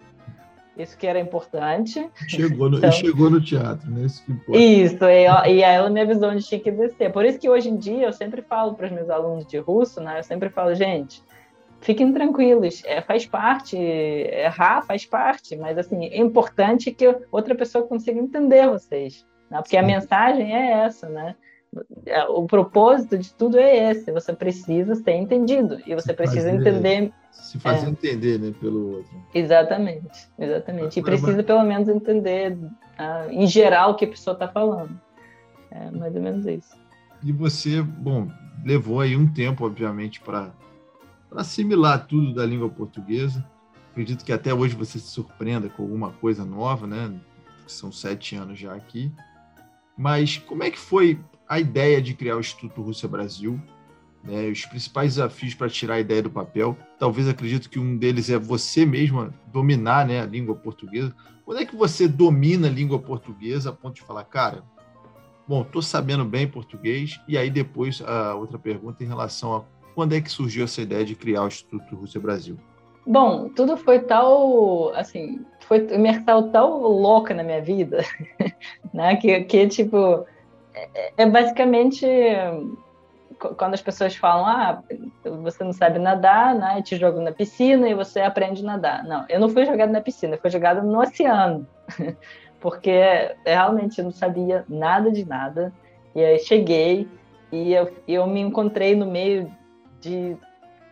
[0.76, 2.08] Isso que era importante.
[2.26, 4.06] Chegou no, então, chegou no teatro, né?
[4.06, 7.12] Isso, isso e, e aí ela me avisou onde tinha que descer.
[7.12, 10.00] Por isso que hoje em dia eu sempre falo para os meus alunos de russo,
[10.00, 10.18] né?
[10.18, 11.22] Eu sempre falo, gente,
[11.82, 17.86] fiquem tranquilos, é, faz parte, errar faz parte, mas assim, é importante que outra pessoa
[17.86, 19.58] consiga entender vocês, né?
[19.58, 19.82] porque Sim.
[19.82, 21.34] a mensagem é essa, né?
[22.04, 26.50] É, o propósito de tudo é esse, você precisa ser entendido e você se precisa
[26.50, 27.12] fazer, entender.
[27.30, 29.10] Se fazer é, entender, né, pelo outro.
[29.34, 31.00] Exatamente, exatamente.
[31.00, 35.00] E precisa pelo menos entender, uh, em geral, o que a pessoa está falando.
[35.70, 36.76] É mais ou menos isso.
[37.24, 38.28] e você, bom,
[38.62, 40.52] levou aí um tempo, obviamente, para
[41.36, 43.44] assimilar tudo da língua portuguesa.
[43.90, 47.12] Acredito que até hoje você se surpreenda com alguma coisa nova, né?
[47.66, 49.12] São sete anos já aqui.
[49.96, 53.60] Mas como é que foi a ideia de criar o Instituto Rússia Brasil?
[54.24, 56.76] Né, os principais desafios para tirar a ideia do papel.
[56.98, 61.14] Talvez acredito que um deles é você mesma dominar né, a língua portuguesa.
[61.44, 64.62] Quando é que você domina a língua portuguesa a ponto de falar, cara,
[65.46, 67.20] bom, estou sabendo bem português?
[67.26, 69.64] E aí depois a outra pergunta em relação a
[69.94, 72.56] quando é que surgiu essa ideia de criar o Instituto Rússia Brasil?
[73.06, 78.04] Bom, tudo foi tal, assim, foi imersão tão louca na minha vida,
[78.94, 80.24] né, que, que tipo,
[80.72, 82.06] é, é basicamente
[83.56, 84.82] quando as pessoas falam, ah,
[85.42, 86.78] você não sabe nadar, né?
[86.78, 89.04] Eu te jogo na piscina e você aprende a nadar.
[89.04, 91.66] Não, eu não fui jogada na piscina, eu fui jogada no oceano,
[92.60, 95.72] porque realmente eu não sabia nada de nada.
[96.14, 97.08] E aí cheguei
[97.50, 99.50] e eu, eu me encontrei no meio
[100.02, 100.36] de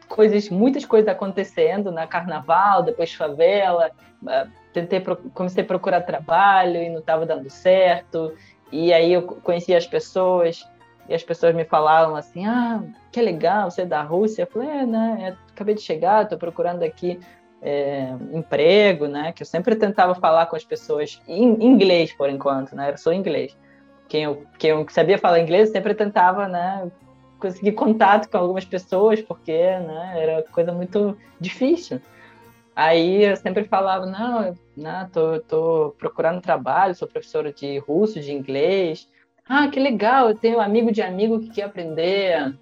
[0.08, 3.90] coisas, muitas coisas acontecendo na carnaval, depois favela.
[4.26, 5.02] Ah, tentei
[5.34, 8.32] comecei a procurar trabalho e não estava dando certo.
[8.72, 10.66] E aí eu conheci as pessoas
[11.08, 14.42] e as pessoas me falavam assim: ah, que legal, você é da Rússia.
[14.42, 15.30] Eu falei: é, né?
[15.30, 17.18] Eu acabei de chegar, estou procurando aqui
[17.60, 19.32] é, emprego, né?
[19.32, 22.90] Que eu sempre tentava falar com as pessoas em inglês por enquanto, né?
[22.92, 23.56] Eu sou inglês.
[24.08, 26.90] Quem eu, quem eu sabia falar inglês, sempre tentava, né?
[27.40, 32.00] Conseguir contato com algumas pessoas, porque né, era coisa muito difícil.
[32.76, 38.20] Aí eu sempre falava, não, eu né, tô, tô procurando trabalho, sou professora de russo,
[38.20, 39.08] de inglês,
[39.52, 42.56] ah, que legal, eu tenho um amigo de amigo que quer aprender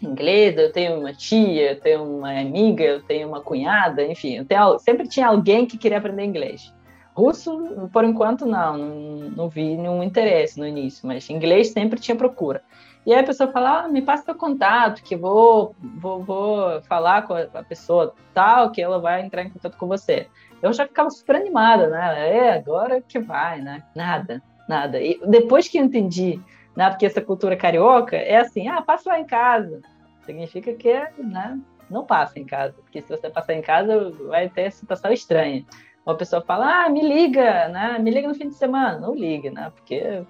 [0.00, 4.44] inglês, eu tenho uma tia, eu tenho uma amiga, eu tenho uma cunhada, enfim, eu
[4.44, 6.72] tenho, sempre tinha alguém que queria aprender inglês.
[7.14, 12.16] Russo, por enquanto, não, não, não vi nenhum interesse no início, mas inglês sempre tinha
[12.16, 12.62] procura.
[13.06, 17.22] E aí a pessoa fala, ah, me passa seu contato, que vou, vou, vou falar
[17.22, 20.28] com a pessoa tal, que ela vai entrar em contato com você.
[20.60, 22.36] Eu já ficava super animada, né?
[22.36, 23.82] É, agora que vai, né?
[23.96, 25.02] Nada nada.
[25.02, 26.40] E depois que eu entendi,
[26.76, 29.82] né, porque essa cultura carioca é assim, ah, passa lá em casa.
[30.24, 31.58] Significa que né,
[31.90, 35.64] não passa em casa, porque se você passar em casa, vai ter situação estranha.
[36.06, 38.98] Uma pessoa fala, ah, me liga, né, me liga no fim de semana.
[39.00, 40.22] Não liga, né, porque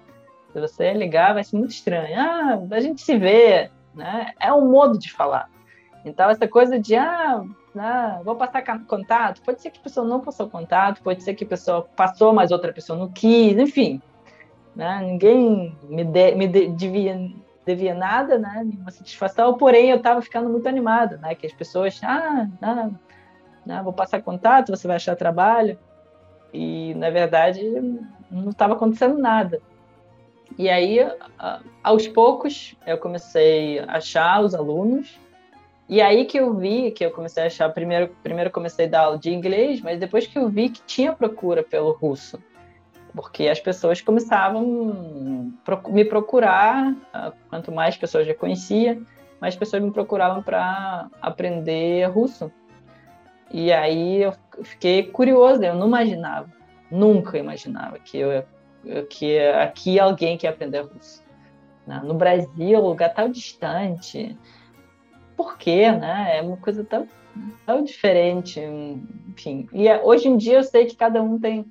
[0.51, 2.19] se você ligar vai ser muito estranho.
[2.19, 5.49] Ah, a gente se vê, né, é um modo de falar.
[6.03, 10.19] Então, essa coisa de, ah, né, vou passar contato, pode ser que a pessoa não
[10.19, 14.01] passou contato, pode ser que a pessoa passou, mas outra pessoa não quis, enfim.
[14.75, 15.01] Né?
[15.03, 17.29] Ninguém me, de, me de, devia,
[17.65, 18.63] devia nada, né?
[18.65, 21.35] nenhuma satisfação, porém eu estava ficando muito animada, né?
[21.35, 22.99] que as pessoas, ah, não,
[23.65, 25.77] não, vou passar contato, você vai achar trabalho,
[26.53, 27.61] e na verdade
[28.29, 29.61] não estava acontecendo nada.
[30.57, 30.99] E aí,
[31.83, 35.19] aos poucos, eu comecei a achar os alunos,
[35.87, 39.01] e aí que eu vi, que eu comecei a achar, primeiro, primeiro comecei a dar
[39.01, 42.41] aula de inglês, mas depois que eu vi que tinha procura pelo russo,
[43.13, 49.01] porque as pessoas começavam a me procurar, ah, quanto mais pessoas já conhecia,
[49.39, 52.51] mais pessoas me procuravam para aprender russo.
[53.51, 54.33] E aí eu
[54.63, 56.49] fiquei curiosa, eu não imaginava,
[56.89, 58.45] nunca imaginava que eu
[59.09, 61.23] que aqui alguém quer aprender russo.
[61.85, 62.01] Né?
[62.03, 64.37] No Brasil, lugar tão distante.
[65.35, 66.37] Por quê, né?
[66.37, 67.07] É uma coisa tão,
[67.65, 68.59] tão diferente,
[69.29, 69.67] enfim.
[69.73, 71.65] E hoje em dia eu sei que cada um tem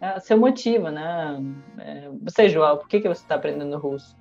[0.00, 1.42] é, seu motivo, né?
[1.78, 4.16] É, você, João, por que, que você está aprendendo russo?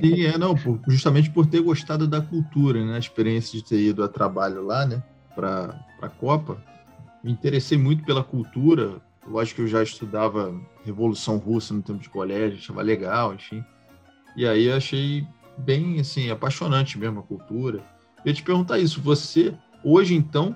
[0.00, 0.54] Sim, é, não,
[0.86, 2.96] justamente por ter gostado da cultura, né?
[2.96, 5.02] A experiência de ter ido a trabalho lá, né?
[5.34, 6.62] Para a Copa.
[7.22, 9.00] Me interessei muito pela cultura.
[9.26, 13.64] Lógico que eu já estudava Revolução Russa no tempo de colégio, achava legal, enfim.
[14.36, 17.78] E aí achei bem, assim, apaixonante mesmo a cultura.
[18.24, 20.54] Eu ia te perguntar isso, você, hoje, então,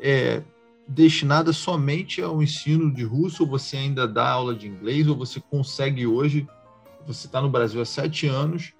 [0.00, 0.42] é,
[0.88, 5.40] destinada somente ao ensino de russo, ou você ainda dá aula de inglês, ou você
[5.40, 6.48] consegue hoje,
[7.06, 8.72] você está no Brasil há sete anos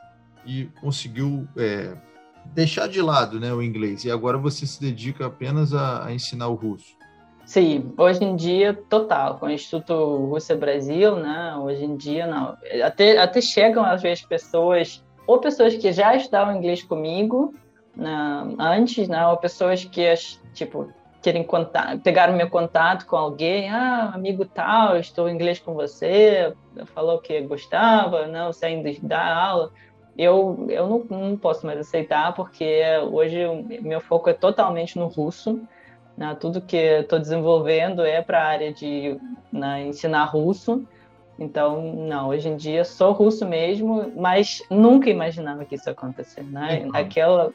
[0.46, 1.96] e conseguiu é,
[2.46, 6.48] deixar de lado né, o inglês, e agora você se dedica apenas a, a, ensinar
[6.48, 6.96] o russo?
[7.48, 9.94] Sim, hoje em dia, total, com o Instituto
[10.26, 15.74] Rússia Brasil, né, hoje em dia, não, até, até chegam às vezes pessoas, ou pessoas
[15.74, 17.54] que já estudavam inglês comigo,
[17.96, 20.12] né, antes, né, ou pessoas que,
[20.52, 20.92] tipo,
[21.22, 26.52] terem contato, pegaram meu contato com alguém, ah, amigo tal, estou em inglês com você,
[26.94, 29.70] falou que gostava, não, você ainda dá aula.
[30.18, 35.06] Eu, eu não, não posso mais aceitar, porque hoje o meu foco é totalmente no
[35.06, 35.62] russo,
[36.18, 36.36] né?
[36.38, 39.16] tudo que estou desenvolvendo é para a área de
[39.52, 40.84] né, ensinar russo,
[41.38, 46.42] Então, não, hoje em dia sou russo mesmo, mas nunca imaginava que isso ia acontecer,
[46.42, 46.80] né?
[46.82, 46.90] Uhum.
[46.90, 47.52] Naquela,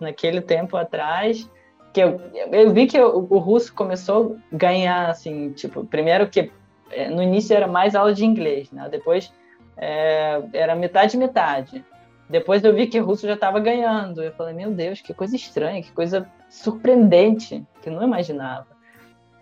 [0.00, 1.48] naquele tempo atrás,
[1.92, 6.50] que eu, eu vi que eu, o russo começou a ganhar, assim, tipo, primeiro que
[6.90, 8.88] é, no início era mais aula de inglês, né?
[8.90, 9.32] Depois
[9.76, 11.84] é, era metade metade.
[12.30, 14.22] Depois eu vi que o russo já estava ganhando.
[14.22, 18.68] Eu falei, meu Deus, que coisa estranha, que coisa surpreendente, que não imaginava.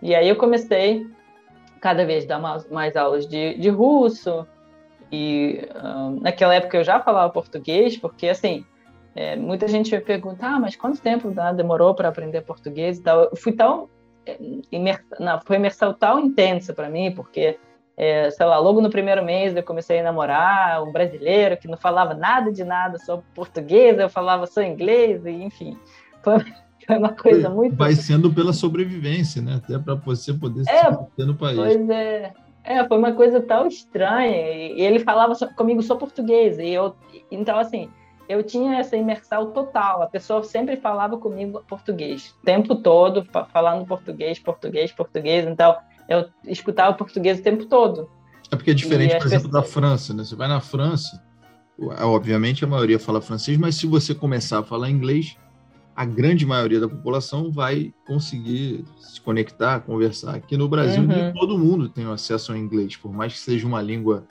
[0.01, 1.07] E aí eu comecei
[1.79, 4.45] cada vez dar mais, mais aulas de, de russo.
[5.11, 8.65] E uh, naquela época eu já falava português, porque assim,
[9.15, 13.03] é, muita gente me pergunta, ah, mas quanto tempo né, demorou para aprender português e
[13.03, 13.25] tal?
[13.25, 13.87] Eu fui tão
[14.25, 14.37] é,
[14.71, 17.59] imersa, não, foi imersão tão intensa para mim, porque
[17.99, 21.77] é, sei lá, logo no primeiro mês eu comecei a namorar um brasileiro que não
[21.77, 25.77] falava nada de nada, só português, eu falava só inglês, e enfim,
[26.23, 26.39] foi,
[26.87, 27.75] foi uma coisa muito.
[27.75, 29.55] Vai sendo pela sobrevivência, né?
[29.61, 31.57] Até para você poder se é, manter no país.
[31.57, 32.31] Pois é.
[32.63, 34.47] É, foi uma coisa tão estranha.
[34.47, 36.57] E ele falava comigo só português.
[36.59, 36.95] E eu,
[37.31, 37.89] então, assim,
[38.29, 40.03] eu tinha essa imersão total.
[40.03, 45.47] A pessoa sempre falava comigo português, o tempo todo, falando português, português, português.
[45.47, 45.75] Então,
[46.09, 48.09] eu escutava português o tempo todo.
[48.51, 49.63] É porque é diferente, por exemplo, pessoas...
[49.63, 50.23] da França, né?
[50.23, 51.23] Você vai na França,
[52.01, 55.37] obviamente a maioria fala francês, mas se você começar a falar inglês,
[55.95, 60.35] a grande maioria da população vai conseguir se conectar, conversar.
[60.35, 61.07] Aqui no Brasil, uhum.
[61.07, 64.25] nem todo mundo tem acesso ao inglês, por mais que seja uma língua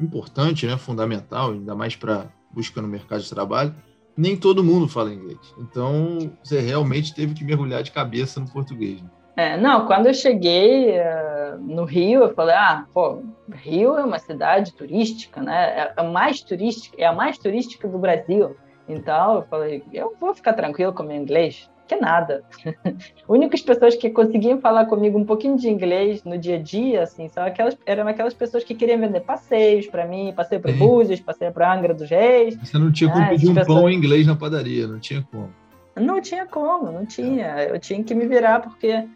[0.00, 3.74] importante, né, fundamental, ainda mais para busca no mercado de trabalho,
[4.16, 5.38] nem todo mundo fala inglês.
[5.58, 9.02] Então, você realmente teve que mergulhar de cabeça no português.
[9.02, 9.10] Né?
[9.36, 13.22] É, não, quando eu cheguei uh, no Rio, eu falei, ah, pô,
[13.52, 15.78] Rio é uma cidade turística, né?
[15.78, 18.56] É a mais turística, é a mais turística do Brasil.
[18.88, 22.44] Então, eu falei, eu vou ficar tranquilo com o meu inglês, que nada.
[23.28, 27.28] únicas pessoas que conseguiam falar comigo um pouquinho de inglês no dia a dia, assim,
[27.28, 31.52] são aquelas, eram aquelas pessoas que queriam vender passeios para mim, passeio para Búzios, passeio
[31.52, 32.56] para Angra dos Reis.
[32.56, 33.30] Você não tinha como né?
[33.30, 33.80] pedir um pessoas...
[33.80, 35.50] pão em inglês na padaria, não tinha como.
[35.94, 37.64] Não tinha como, não tinha.
[37.64, 39.06] Eu tinha que me virar porque é,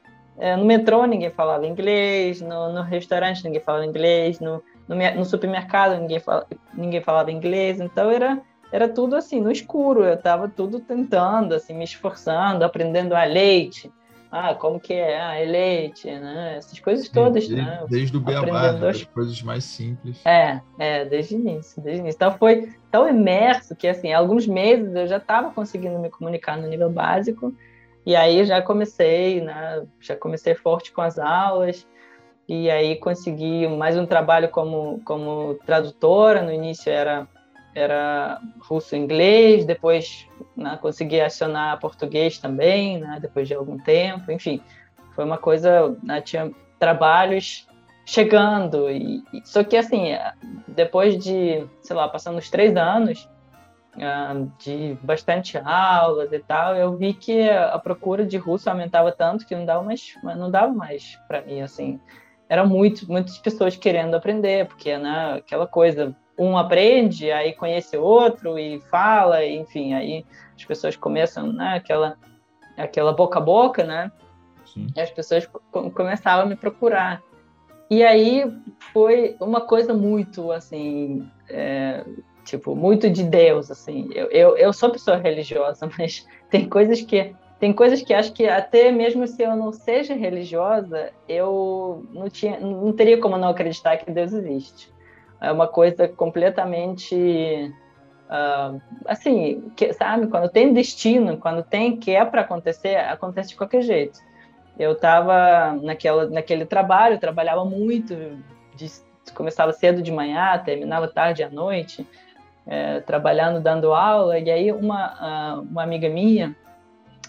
[0.57, 5.99] no metrô ninguém falava inglês, no, no restaurante ninguém falava inglês, no, no, no, supermercado
[6.01, 8.41] ninguém, fala, ninguém falava inglês, então era,
[8.73, 13.93] era tudo assim, no escuro, eu estava tudo tentando, assim, me esforçando, aprendendo a leite,
[14.33, 16.55] ah, como que é, ah, é leite, né?
[16.57, 17.85] Essas coisas todas, desde, né?
[17.89, 18.89] Desde o beabá, né?
[18.89, 20.25] as coisas mais simples.
[20.25, 22.17] É, é, desde o início, desde o início.
[22.17, 26.69] Então foi tão imerso que, assim, alguns meses eu já estava conseguindo me comunicar no
[26.69, 27.53] nível básico,
[28.05, 31.87] e aí já comecei, né, já comecei forte com as aulas,
[32.49, 37.29] e aí consegui mais um trabalho como, como tradutora, no início era,
[37.75, 40.27] era russo-inglês, depois
[40.57, 44.61] né, consegui acionar português também, né, depois de algum tempo, enfim,
[45.15, 47.69] foi uma coisa, né, tinha trabalhos
[48.07, 50.09] chegando, e, só que assim,
[50.67, 53.29] depois de, sei lá, passando uns três anos,
[54.59, 59.55] de bastante aulas e tal, eu vi que a procura de russo aumentava tanto que
[59.55, 62.01] não dava mais, não dava mais para mim, assim.
[62.49, 68.59] Eram muito, muitas pessoas querendo aprender, porque, né, aquela coisa, um aprende, aí conhece outro
[68.59, 70.25] e fala, enfim, aí
[70.57, 72.17] as pessoas começam, né, aquela,
[72.77, 74.11] aquela boca a boca, né,
[74.65, 74.87] Sim.
[74.97, 75.49] e as pessoas
[75.95, 77.23] começavam a me procurar.
[77.91, 78.45] E aí
[78.93, 82.05] foi uma coisa muito, assim, é,
[82.51, 84.09] tipo, muito de Deus, assim.
[84.13, 88.49] Eu, eu, eu sou pessoa religiosa, mas tem coisas que tem coisas que acho que
[88.49, 93.99] até mesmo se eu não seja religiosa, eu não tinha, não teria como não acreditar
[93.99, 94.91] que Deus existe.
[95.39, 97.15] É uma coisa completamente
[98.31, 100.29] uh, assim, que, sabe?
[100.29, 104.19] Quando tem destino, quando tem que é para acontecer, acontece de qualquer jeito.
[104.79, 108.17] Eu estava naquela naquele trabalho, trabalhava muito,
[108.75, 108.91] de,
[109.35, 112.07] começava cedo de manhã, terminava tarde à noite
[112.67, 116.57] é, trabalhando, dando aula, e aí uma, uma amiga minha,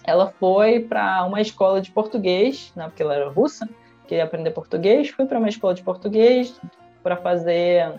[0.04, 3.68] ela foi para uma escola de português, né, porque ela era russa,
[4.06, 6.60] queria aprender português, foi para uma escola de português
[7.02, 7.98] para fazer uh,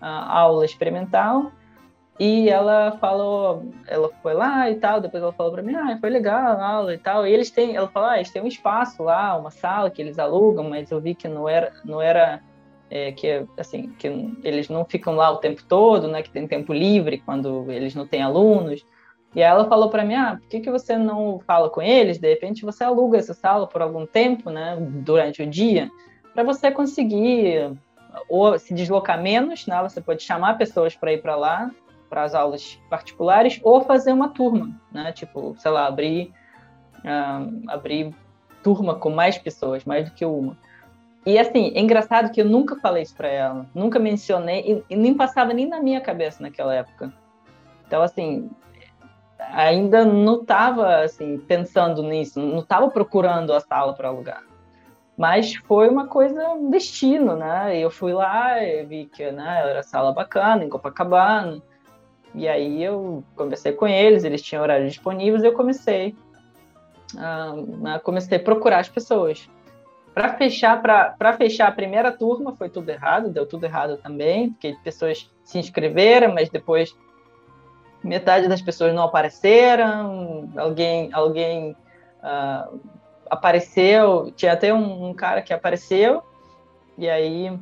[0.00, 1.52] aula experimental,
[2.20, 6.10] e ela falou, ela foi lá e tal, depois ela falou para mim, ah, foi
[6.10, 7.26] legal a aula e tal.
[7.26, 10.18] E eles têm, ela falou, ah, eles têm um espaço lá, uma sala que eles
[10.18, 12.42] alugam, mas eu vi que não era, não era
[12.90, 14.08] é, que assim que
[14.42, 16.22] eles não ficam lá o tempo todo, né?
[16.22, 18.84] Que tem tempo livre quando eles não têm alunos.
[19.34, 22.18] E ela falou para mim, ah, por que, que você não fala com eles?
[22.18, 24.76] De repente você aluga essa sala por algum tempo, né?
[24.80, 25.88] Durante o dia,
[26.34, 27.72] para você conseguir
[28.28, 29.80] ou se deslocar menos, né?
[29.82, 31.70] Você pode chamar pessoas para ir para lá
[32.08, 35.12] para as aulas particulares ou fazer uma turma, né?
[35.12, 36.32] Tipo, sei lá, abrir
[37.04, 38.12] uh, abrir
[38.64, 40.58] turma com mais pessoas, mais do que uma.
[41.26, 44.96] E assim, é engraçado que eu nunca falei isso para ela, nunca mencionei, e, e,
[44.96, 47.12] nem passava nem na minha cabeça naquela época.
[47.86, 48.50] Então, assim,
[49.52, 54.42] ainda não estava assim, pensando nisso, não estava procurando a sala para alugar.
[55.16, 57.78] Mas foi uma coisa um destino, né?
[57.78, 58.54] Eu fui lá
[58.86, 61.60] vi que né, era sala bacana, em Copacabana.
[62.34, 66.16] E aí eu conversei com eles, eles tinham horários disponíveis, e eu comecei
[67.18, 69.46] a, comecei a procurar as pessoas.
[70.14, 74.76] Para fechar, para fechar a primeira turma foi tudo errado, deu tudo errado também, porque
[74.82, 76.96] pessoas se inscreveram, mas depois
[78.02, 81.76] metade das pessoas não apareceram, alguém, alguém
[82.22, 82.80] uh,
[83.28, 86.22] apareceu, tinha até um, um, cara que apareceu,
[86.98, 87.56] e aí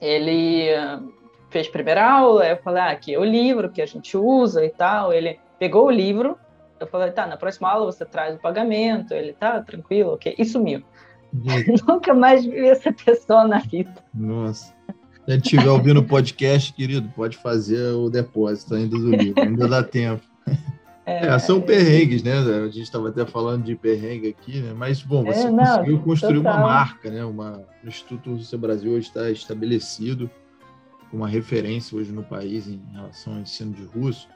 [0.00, 1.12] ele uh,
[1.48, 4.70] fez primeira aula, eu falei, ah, aqui é o livro que a gente usa e
[4.70, 6.38] tal, ele pegou o livro,
[6.78, 10.44] eu falei, tá, na próxima aula você traz o pagamento, ele, tá, tranquilo, ok, e
[10.44, 10.82] sumiu.
[11.86, 13.94] Nunca mais vi essa pessoa na vida.
[14.14, 14.74] Nossa.
[15.26, 19.42] Se a gente estiver ouvindo o podcast, querido, pode fazer o depósito ainda do livro,
[19.42, 20.22] ainda dá tempo.
[21.04, 22.32] É, é, são perrengues, né?
[22.36, 24.72] A gente estava até falando de perrengue aqui, né?
[24.76, 26.56] Mas, bom, você é, não, conseguiu construir total.
[26.56, 27.24] uma marca, né?
[27.24, 30.28] Uma, o Instituto Rússia Brasil hoje está estabelecido
[31.08, 34.28] como uma referência hoje no país em relação ao ensino de russo.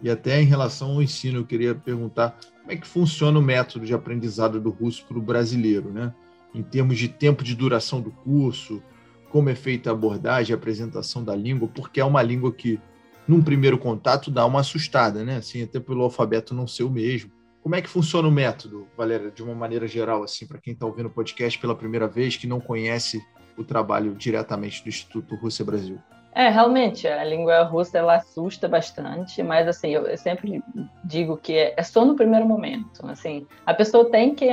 [0.00, 3.84] E até em relação ao ensino, eu queria perguntar como é que funciona o método
[3.84, 6.14] de aprendizado do russo para o brasileiro, né?
[6.56, 8.82] Em termos de tempo de duração do curso,
[9.30, 12.80] como é feita a abordagem, a apresentação da língua, porque é uma língua que
[13.28, 15.36] num primeiro contato dá uma assustada, né?
[15.36, 17.30] Assim, até pelo alfabeto não ser o mesmo.
[17.62, 20.86] Como é que funciona o método, Valéria, de uma maneira geral, assim, para quem está
[20.86, 23.20] ouvindo o podcast pela primeira vez, que não conhece
[23.58, 25.98] o trabalho diretamente do Instituto Rússia Brasil?
[26.36, 30.62] É, realmente, a língua russa ela assusta bastante, mas assim, eu, sempre
[31.02, 33.06] digo que é, é, só no primeiro momento.
[33.06, 34.48] Assim, a pessoa tem que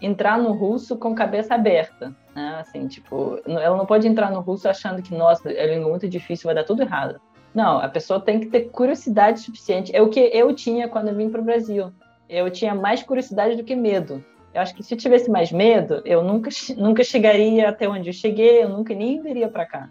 [0.00, 2.56] entrar no russo com cabeça aberta, né?
[2.60, 6.48] Assim, tipo, ela não pode entrar no russo achando que, nossa, é língua muito difícil,
[6.48, 7.20] vai dar tudo errado.
[7.54, 9.94] Não, a pessoa tem que ter curiosidade suficiente.
[9.94, 11.92] É o que eu tinha quando eu vim para o Brasil.
[12.28, 14.24] Eu tinha mais curiosidade do que medo.
[14.52, 18.12] Eu acho que se eu tivesse mais medo, eu nunca, nunca chegaria até onde eu
[18.12, 19.88] cheguei, eu nunca nem viria para cá.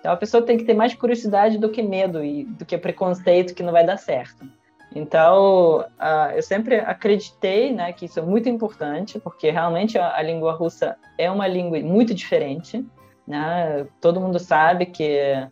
[0.00, 3.54] Então a pessoa tem que ter mais curiosidade do que medo e do que preconceito
[3.54, 4.46] que não vai dar certo.
[4.94, 10.22] Então uh, eu sempre acreditei, né, que isso é muito importante, porque realmente a, a
[10.22, 12.84] língua russa é uma língua muito diferente.
[13.26, 13.86] Né?
[14.00, 15.46] Todo mundo sabe que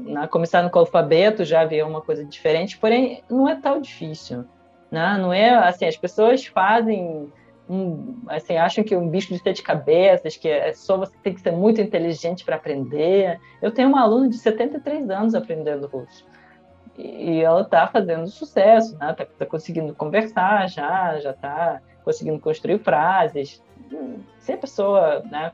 [0.00, 4.44] na, começando com o alfabeto já havia uma coisa diferente, porém não é tão difícil,
[4.90, 5.16] né?
[5.18, 7.32] Não é assim, as pessoas fazem
[7.68, 11.40] um, assim, acham que um bicho de sete cabeças, que é só você tem que
[11.40, 13.38] ser muito inteligente para aprender.
[13.60, 16.26] Eu tenho uma aluna de 73 anos aprendendo russo.
[16.98, 19.14] E ela está fazendo sucesso, né?
[19.14, 23.62] Tá, tá, conseguindo conversar já, já está conseguindo construir frases.
[24.40, 25.52] Se a pessoa, né,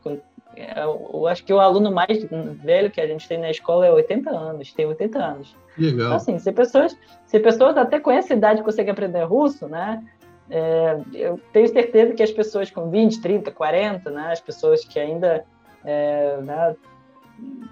[0.77, 2.25] eu acho que o aluno mais
[2.63, 5.57] velho que a gente tem na escola é 80 anos, tem 80 anos.
[5.77, 6.07] Legal.
[6.07, 10.03] Então, assim, se pessoas, se pessoas até com essa idade conseguem aprender russo, né?
[10.49, 14.33] É, eu tenho certeza que as pessoas com 20, 30, 40, né?
[14.33, 15.45] As pessoas que ainda
[15.85, 16.77] é, né,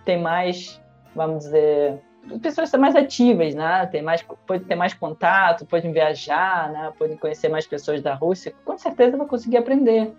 [0.04, 0.80] têm mais,
[1.14, 2.00] vamos dizer,
[2.40, 3.86] pessoas são mais ativas, né?
[3.86, 6.92] Tem mais, pode ter mais contato, podem viajar, né?
[6.98, 10.12] Podem conhecer mais pessoas da Rússia, com certeza vai conseguir aprender,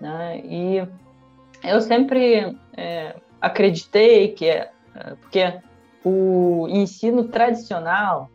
[0.00, 0.40] né?
[0.44, 0.86] E
[1.62, 4.70] eu sempre é, acreditei que é,
[5.20, 5.60] porque
[6.04, 8.30] o ensino tradicional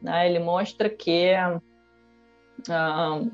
[0.00, 1.32] né, ele mostra que
[2.68, 3.30] uh,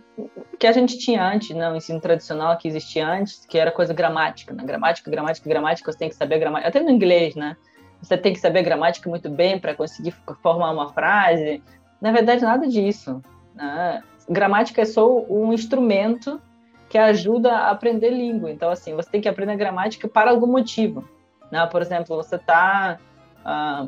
[0.59, 3.95] que a gente tinha antes, né, o ensino tradicional que existia antes, que era coisa
[3.95, 4.65] gramática, né?
[4.65, 7.57] gramática, gramática, gramática, você tem que saber gramática, até no inglês, né?
[8.03, 11.63] Você tem que saber gramática muito bem para conseguir formar uma frase.
[12.01, 13.23] Na verdade, nada disso.
[13.55, 14.03] Né?
[14.29, 16.43] Gramática é só um instrumento
[16.89, 18.51] que ajuda a aprender língua.
[18.51, 21.09] Então, assim, você tem que aprender gramática para algum motivo.
[21.51, 21.65] Né?
[21.67, 22.99] Por exemplo, você está,
[23.45, 23.87] ah,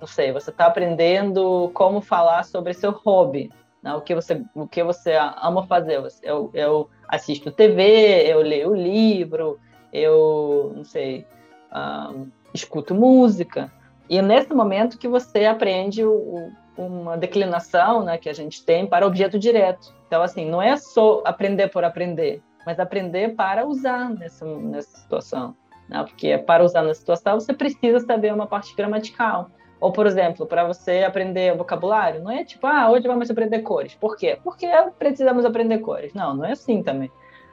[0.00, 3.50] não sei, você está aprendendo como falar sobre seu hobby,
[3.82, 3.92] né?
[3.94, 6.00] o que você, o que você ama fazer.
[6.22, 9.58] Eu, eu assisto TV, eu leio livro,
[9.92, 11.26] eu, não sei,
[11.70, 12.12] ah,
[12.52, 13.72] escuto música.
[14.08, 18.86] E é nesse momento que você aprende o, uma declinação né, que a gente tem
[18.86, 19.94] para objeto direto.
[20.06, 25.54] Então, assim, não é só aprender por aprender, mas aprender para usar nessa, nessa situação.
[25.88, 26.02] Né?
[26.04, 29.50] Porque para usar nessa situação, você precisa saber uma parte gramatical.
[29.80, 33.94] Ou, por exemplo, para você aprender vocabulário, não é tipo, ah, hoje vamos aprender cores.
[33.94, 34.38] Por quê?
[34.44, 36.12] Porque precisamos aprender cores.
[36.12, 37.10] Não, não é assim também.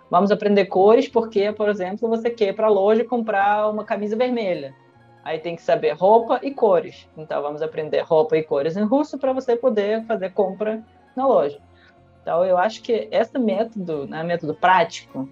[0.10, 4.16] Vamos aprender cores porque, por exemplo, você quer ir para a loja comprar uma camisa
[4.16, 4.74] vermelha.
[5.28, 7.06] Aí tem que saber roupa e cores.
[7.18, 10.82] Então vamos aprender roupa e cores em russo para você poder fazer compra
[11.18, 11.60] na loja.
[12.22, 15.28] Então eu acho que esse método, né, método prático,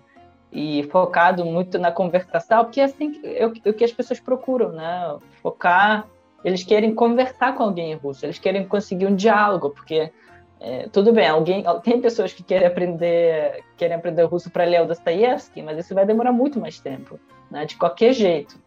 [0.51, 5.17] e focado muito na conversação, porque é assim é o que as pessoas procuram, né?
[5.41, 6.05] Focar,
[6.43, 10.11] eles querem conversar com alguém em russo, eles querem conseguir um diálogo, porque
[10.59, 14.87] é, tudo bem, alguém tem pessoas que querem aprender querem aprender russo para ler o
[14.87, 17.17] Dostoiévski, mas isso vai demorar muito mais tempo,
[17.49, 17.63] né?
[17.63, 18.64] De qualquer jeito.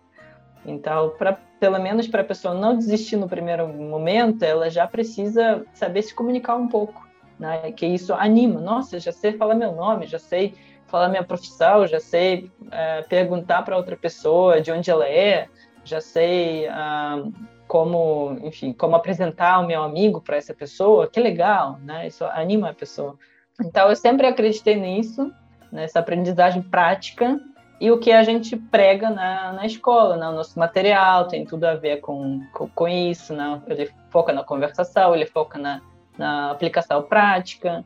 [0.71, 5.67] Então, para pelo menos para a pessoa não desistir no primeiro momento, ela já precisa
[5.75, 7.07] saber se comunicar um pouco,
[7.39, 7.73] né?
[7.73, 8.61] Que isso anima.
[8.61, 10.55] Nossa, já sei falar meu nome, já sei
[10.87, 15.49] falar minha profissão, já sei é, perguntar para outra pessoa de onde ela é,
[15.85, 17.25] já sei ah,
[17.67, 21.09] como, enfim, como apresentar o meu amigo para essa pessoa.
[21.09, 22.07] Que legal, né?
[22.07, 23.19] Isso anima a pessoa.
[23.61, 25.33] Então eu sempre acreditei nisso,
[25.73, 27.39] nessa aprendizagem prática
[27.81, 30.29] e o que a gente prega na, na escola, né?
[30.29, 33.63] o nosso material tem tudo a ver com, com, com isso, né?
[33.67, 35.81] ele foca na conversação, ele foca na,
[36.17, 37.85] na aplicação prática,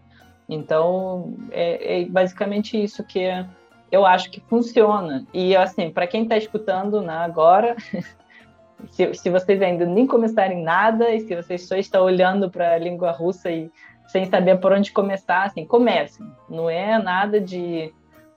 [0.49, 3.27] então, é, é basicamente isso que
[3.91, 5.27] eu acho que funciona.
[5.33, 7.77] E, assim, para quem está escutando né, agora,
[8.91, 12.79] se, se vocês ainda nem começarem nada e se vocês só estão olhando para a
[12.79, 13.71] língua russa e
[14.09, 16.27] sem saber por onde começar, assim, comecem.
[16.49, 17.93] Não é nada de,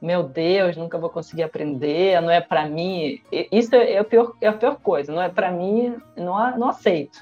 [0.06, 3.22] meu Deus, nunca vou conseguir aprender, não é para mim.
[3.52, 7.18] Isso é, a pior, é a pior coisa, não é para mim, não, não aceito.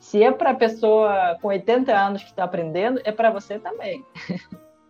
[0.00, 4.04] Se é para a pessoa com 80 anos que está aprendendo, é para você também.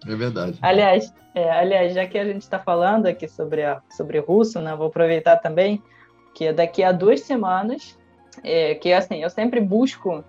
[0.07, 0.59] É verdade.
[0.61, 4.75] aliás, é, aliás, já que a gente está falando aqui sobre, a, sobre russo, né,
[4.77, 5.83] vou aproveitar também
[6.35, 7.99] que daqui a duas semanas,
[8.43, 10.25] é, que assim, eu sempre busco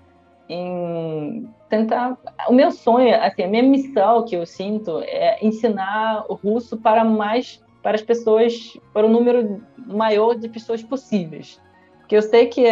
[0.47, 2.17] em tentar.
[2.47, 7.03] O meu sonho, assim, a minha missão que eu sinto é ensinar o russo para
[7.03, 11.61] mais para as pessoas, para o número maior de pessoas possíveis.
[11.99, 12.65] Porque eu sei que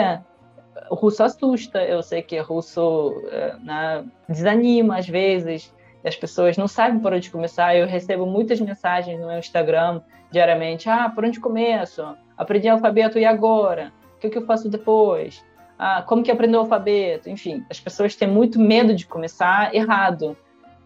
[0.89, 5.71] o russo assusta, eu sei que o russo é, né, desanima às vezes,
[6.03, 7.75] as pessoas não sabem por onde começar.
[7.75, 10.01] Eu recebo muitas mensagens no meu Instagram
[10.31, 12.03] diariamente: ah, por onde começo?
[12.35, 13.93] Aprendi alfabeto e agora?
[14.15, 15.45] O que, que eu faço depois?
[15.77, 17.29] Ah, como que aprendeu o alfabeto?
[17.29, 20.37] Enfim, as pessoas têm muito medo de começar errado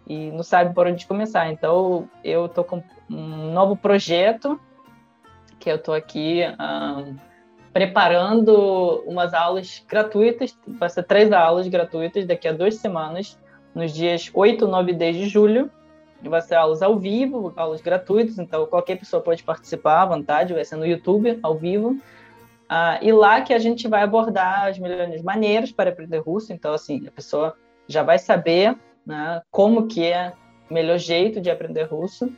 [0.07, 1.51] e não sabem por onde começar.
[1.51, 4.59] Então, eu estou com um novo projeto
[5.59, 6.41] que eu estou aqui.
[6.59, 7.15] Um,
[7.73, 13.37] preparando umas aulas gratuitas, vai ser três aulas gratuitas daqui a duas semanas,
[13.75, 15.69] nos dias 8, 9 e 10 de julho.
[16.23, 20.65] Vai ser aulas ao vivo, aulas gratuitas, então qualquer pessoa pode participar à vontade, vai
[20.65, 21.99] ser no YouTube, ao vivo.
[22.69, 26.73] Ah, e lá que a gente vai abordar as melhores maneiras para aprender russo, então
[26.73, 27.55] assim, a pessoa
[27.87, 30.33] já vai saber né, como que é
[30.69, 32.31] o melhor jeito de aprender russo.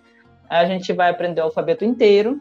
[0.47, 2.39] A gente vai aprender o alfabeto inteiro,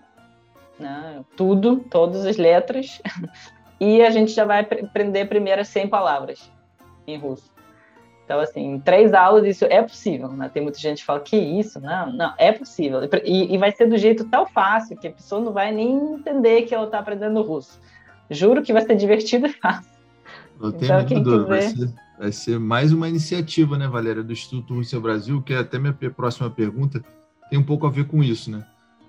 [0.79, 1.25] né?
[1.37, 3.01] tudo, todas as letras,
[3.81, 6.51] e a gente já vai aprender primeiras 100 palavras
[7.07, 7.58] em russo.
[8.29, 10.51] Então, assim, em três aulas isso é possível, né?
[10.53, 11.81] Tem muita gente que fala, que isso?
[11.81, 13.01] Não, não, é possível.
[13.25, 16.63] E, e vai ser do jeito tão fácil que a pessoa não vai nem entender
[16.63, 17.81] que ela está aprendendo russo.
[18.31, 19.91] Juro que vai ser divertido e fácil.
[20.61, 21.47] Eu tenho então, quem quiser...
[21.47, 25.59] vai, ser, vai ser mais uma iniciativa, né, Valéria, do Instituto Rússia Brasil, que é
[25.59, 27.03] até minha próxima pergunta
[27.49, 28.63] tem um pouco a ver com isso, né?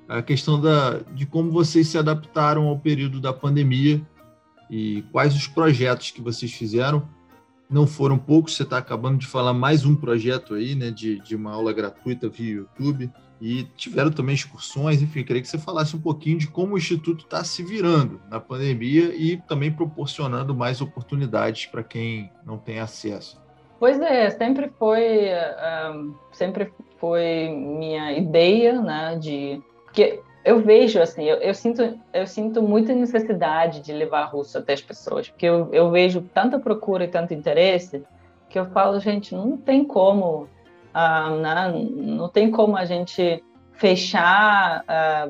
[0.09, 4.01] a questão da, de como vocês se adaptaram ao período da pandemia
[4.67, 7.07] e quais os projetos que vocês fizeram.
[7.69, 11.35] Não foram poucos, você está acabando de falar mais um projeto aí, né, de, de
[11.35, 16.01] uma aula gratuita via YouTube, e tiveram também excursões, enfim, queria que você falasse um
[16.01, 21.67] pouquinho de como o Instituto está se virando na pandemia e também proporcionando mais oportunidades
[21.67, 23.41] para quem não tem acesso.
[23.79, 25.29] Pois é, sempre foi,
[25.93, 32.25] um, sempre foi minha ideia, né, de porque eu vejo, assim, eu, eu, sinto, eu
[32.25, 37.03] sinto muita necessidade de levar russo até as pessoas, porque eu, eu vejo tanta procura
[37.03, 38.03] e tanto interesse
[38.49, 40.47] que eu falo, gente, não tem como,
[40.93, 45.29] ah, né, não tem como a gente fechar, ah,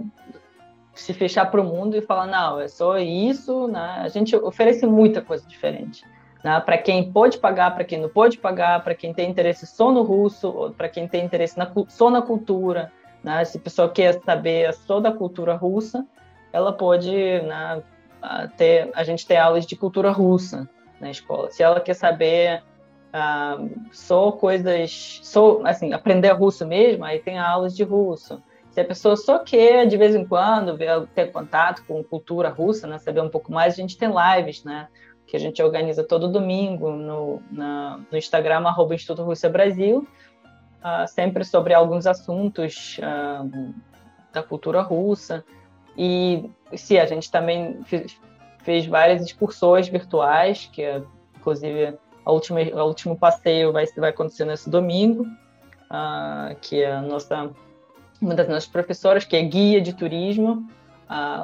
[0.93, 4.01] se fechar para o mundo e falar, não, é só isso, né?
[4.01, 6.03] A gente oferece muita coisa diferente.
[6.43, 6.59] Né?
[6.59, 10.03] Para quem pode pagar, para quem não pode pagar, para quem tem interesse só no
[10.03, 12.91] russo, para quem tem interesse na, só na cultura,
[13.23, 13.43] né?
[13.45, 16.05] Se a pessoa quer saber só da cultura russa,
[16.51, 17.83] ela pode né,
[18.57, 21.51] ter, a gente tem aulas de cultura russa na escola.
[21.51, 22.63] Se ela quer saber
[23.09, 28.41] uh, só coisas, só, assim, aprender russo mesmo, aí tem aulas de russo.
[28.71, 32.87] Se a pessoa só quer, de vez em quando, ver, ter contato com cultura russa,
[32.87, 34.87] né, saber um pouco mais, a gente tem lives, né,
[35.25, 40.07] que a gente organiza todo domingo no, na, no Instagram, arroba Instituto Brasil,
[40.83, 43.73] uh, sempre sobre alguns assuntos uh,
[44.31, 45.43] da cultura russa.
[45.97, 48.17] E sim, a gente também fez,
[48.63, 50.83] fez várias excursões virtuais, que
[51.37, 57.01] inclusive a última, o último passeio vai, vai acontecer nesse domingo, uh, que é a
[57.01, 57.51] nossa
[58.21, 60.67] uma das nossas professoras, que é guia de turismo,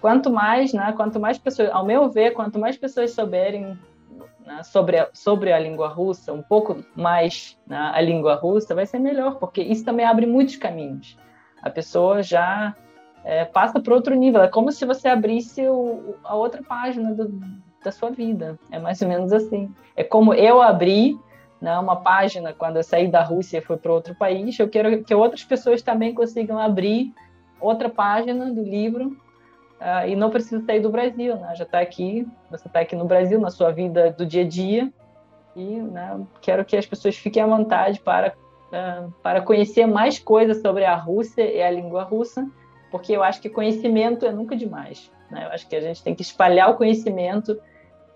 [0.00, 3.78] quanto mais, né, quanto mais pessoas, ao meu ver, quanto mais pessoas souberem
[4.44, 8.84] né, sobre, a, sobre a língua russa, um pouco mais né, a língua russa, vai
[8.84, 11.16] ser melhor, porque isso também abre muitos caminhos.
[11.62, 12.74] A pessoa já
[13.24, 17.40] é, passa para outro nível, é como se você abrisse o, a outra página do,
[17.82, 19.72] da sua vida, é mais ou menos assim.
[19.96, 21.18] É como eu abri
[21.60, 25.02] né, uma página quando eu saí da Rússia e fui para outro país, eu quero
[25.02, 27.12] que outras pessoas também consigam abrir
[27.60, 29.16] outra página do livro
[29.80, 31.54] uh, e não precisa sair do Brasil, né?
[31.54, 34.92] Já está aqui, você está aqui no Brasil, na sua vida do dia a dia,
[35.54, 38.34] e né, quero que as pessoas fiquem à vontade para,
[38.68, 42.46] uh, para conhecer mais coisas sobre a Rússia e a língua russa,
[42.90, 45.10] porque eu acho que conhecimento é nunca demais.
[45.30, 45.44] Né?
[45.46, 47.58] Eu acho que a gente tem que espalhar o conhecimento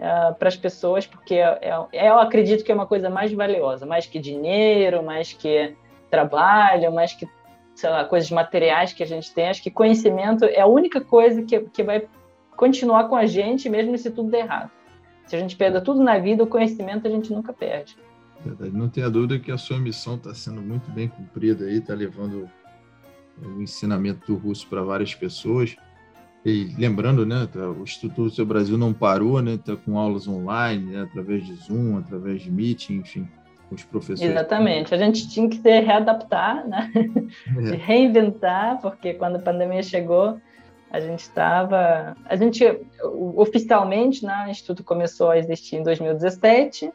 [0.01, 1.61] uh, para as pessoas, porque é,
[1.93, 5.77] é, eu acredito que é uma coisa mais valiosa, mais que dinheiro, mais que
[6.11, 7.29] trabalho, mais que
[7.75, 11.43] sei lá, coisas materiais que a gente tem, acho que conhecimento é a única coisa
[11.43, 12.07] que, que vai
[12.57, 14.71] continuar com a gente, mesmo se tudo der errado.
[15.27, 17.97] Se a gente perde tudo na vida, o conhecimento a gente nunca perde.
[18.45, 18.77] Verdade.
[18.77, 22.51] Não tenha dúvida que a sua missão está sendo muito bem cumprida aí, está levando
[23.43, 25.77] o ensinamento do russo para várias pessoas.
[26.45, 30.93] E lembrando, né, tá, o Instituto Seu Brasil não parou, né, está com aulas online,
[30.93, 33.29] né, através de Zoom, através de Meeting, enfim
[33.71, 34.33] os professores.
[34.33, 34.95] Exatamente.
[34.95, 36.91] A gente tinha que se readaptar, né?
[37.73, 37.77] É.
[37.77, 40.41] reinventar, porque quando a pandemia chegou,
[40.91, 42.17] a gente estava.
[42.25, 42.65] A gente,
[43.37, 46.93] oficialmente, né, o Instituto começou a existir em 2017,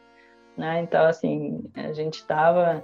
[0.56, 0.82] né?
[0.82, 2.82] Então, assim, a gente estava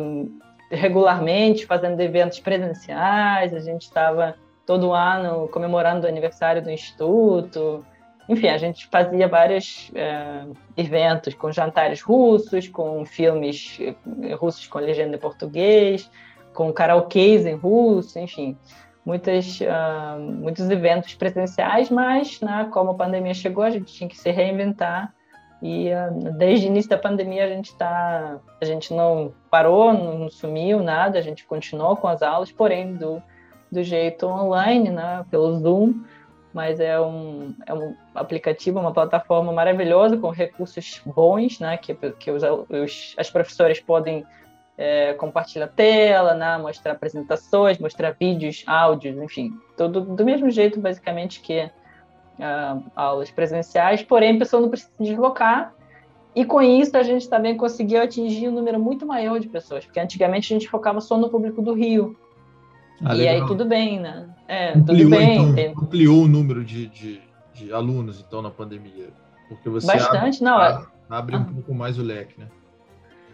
[0.00, 0.38] um,
[0.70, 4.34] regularmente fazendo eventos presenciais, a gente estava
[4.70, 7.84] todo ano comemorando o aniversário do Instituto,
[8.28, 10.44] enfim, a gente fazia vários é,
[10.76, 16.08] eventos com jantares russos, com filmes eh, russos com legenda em português,
[16.54, 18.56] com karaokês em russo, enfim,
[19.04, 24.16] muitas, uh, muitos eventos presenciais, mas né, como a pandemia chegou, a gente tinha que
[24.16, 25.12] se reinventar.
[25.60, 30.30] E uh, desde o início da pandemia a gente tá, a gente não parou, não
[30.30, 33.20] sumiu nada, a gente continuou com as aulas, porém do,
[33.70, 36.02] do jeito online, né, pelo Zoom,
[36.52, 42.30] mas é um, é um aplicativo, uma plataforma maravilhosa com recursos bons, né, que, que
[42.30, 44.26] os, os as professoras podem
[44.76, 51.40] é, compartilhar tela, né, mostrar apresentações, mostrar vídeos, áudios, enfim, tudo do mesmo jeito, basicamente,
[51.40, 51.70] que
[52.40, 55.74] uh, aulas presenciais, porém a pessoa não precisa se deslocar,
[56.34, 60.00] e com isso a gente também conseguiu atingir um número muito maior de pessoas, porque
[60.00, 62.16] antigamente a gente focava só no público do Rio,
[63.04, 64.28] ah, e aí tudo bem, né?
[64.46, 65.34] É, ampliou, tudo bem.
[65.34, 65.70] Então, tem...
[65.70, 67.20] Ampliou o número de, de,
[67.54, 69.08] de, alunos, então, na pandemia.
[69.48, 70.62] Porque você Bastante, abre, não.
[70.62, 71.46] É- abre um ah.
[71.54, 72.46] pouco mais o leque, né?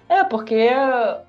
[0.08, 0.68] É, porque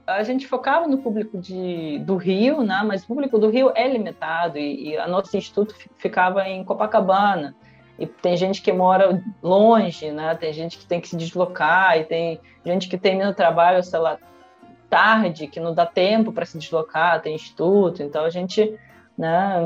[0.05, 2.83] a gente focava no público de, do Rio, né?
[2.85, 7.55] mas o público do Rio é limitado e, e a nosso instituto ficava em Copacabana.
[7.97, 10.35] E tem gente que mora longe, né?
[10.35, 13.99] tem gente que tem que se deslocar, e tem gente que termina o trabalho, sei
[13.99, 14.19] lá,
[14.89, 18.01] tarde, que não dá tempo para se deslocar, tem instituto.
[18.01, 18.77] Então a gente
[19.17, 19.59] né,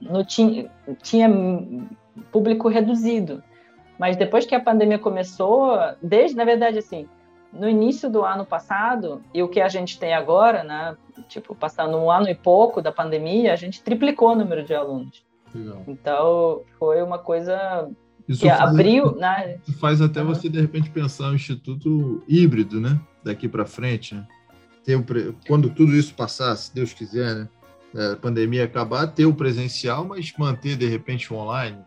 [0.00, 0.70] não tinha,
[1.02, 1.28] tinha
[2.32, 3.42] público reduzido.
[3.98, 7.08] Mas depois que a pandemia começou, desde, na verdade, assim,
[7.52, 10.96] no início do ano passado e o que a gente tem agora, né?
[11.28, 15.24] Tipo, passando um ano e pouco da pandemia, a gente triplicou o número de alunos.
[15.54, 15.82] Legal.
[15.88, 17.88] Então, foi uma coisa
[18.28, 19.58] isso que faz, abriu, né?
[19.66, 20.26] Isso faz até uhum.
[20.26, 23.00] você de repente pensar um instituto híbrido, né?
[23.24, 24.26] Daqui para frente, né?
[24.86, 25.04] Ter um,
[25.46, 27.48] quando tudo isso passar, se Deus quiser, né?
[27.94, 31.78] É, a pandemia acabar, ter o presencial, mas manter de repente o online.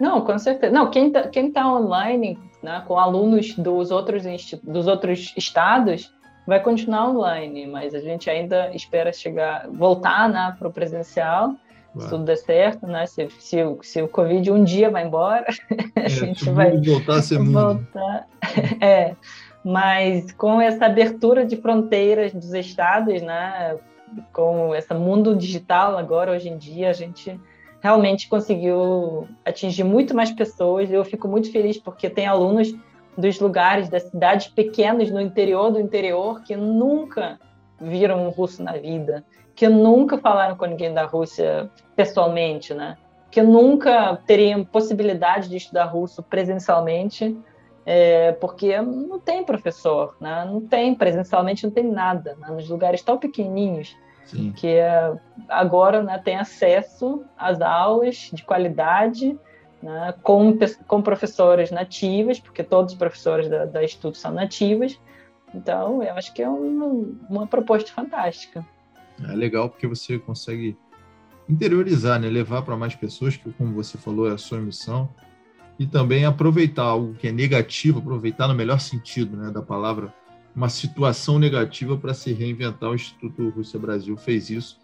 [0.00, 0.72] Não, com certeza.
[0.72, 4.24] Não, quem está quem tá online né, com alunos dos outros,
[4.62, 6.12] dos outros estados,
[6.46, 11.54] vai continuar online, mas a gente ainda espera chegar, voltar né, para o presencial,
[11.92, 12.00] claro.
[12.00, 13.06] se tudo der certo, né?
[13.06, 15.46] Se, se, se, o Covid um dia vai embora,
[15.94, 18.26] é, a gente vai voltar a ser voltar.
[18.80, 19.14] é,
[19.64, 23.76] mas com essa abertura de fronteiras dos estados, né?
[24.32, 27.38] Com esse mundo digital agora, hoje em dia, a gente
[27.80, 30.90] realmente conseguiu atingir muito mais pessoas.
[30.90, 32.74] Eu fico muito feliz porque tem alunos
[33.16, 37.38] dos lugares, das cidades pequenas no interior do interior que nunca
[37.80, 42.96] viram um russo na vida, que nunca falaram com ninguém da Rússia pessoalmente, né?
[43.30, 47.36] Que nunca teriam possibilidade de estudar russo presencialmente,
[47.90, 50.44] é, porque não tem professor, né?
[50.44, 52.48] Não tem presencialmente, não tem nada, né?
[52.50, 53.96] nos lugares tão pequenininhos.
[54.26, 54.52] Sim.
[54.52, 55.18] que é,
[55.48, 59.38] agora né, tem acesso às aulas de qualidade
[59.82, 60.54] né, com,
[60.86, 65.00] com professoras nativas, porque todos os professores da, da Instituto são nativas.
[65.54, 68.62] Então, eu acho que é uma, uma proposta fantástica.
[69.26, 70.76] É legal porque você consegue
[71.48, 72.28] interiorizar, né?
[72.28, 75.08] levar para mais pessoas, que, como você falou, é a sua missão,
[75.78, 80.12] e também aproveitar algo que é negativo, aproveitar no melhor sentido né, da palavra,
[80.54, 82.90] uma situação negativa para se reinventar.
[82.90, 84.78] O Instituto Rússia Brasil fez isso.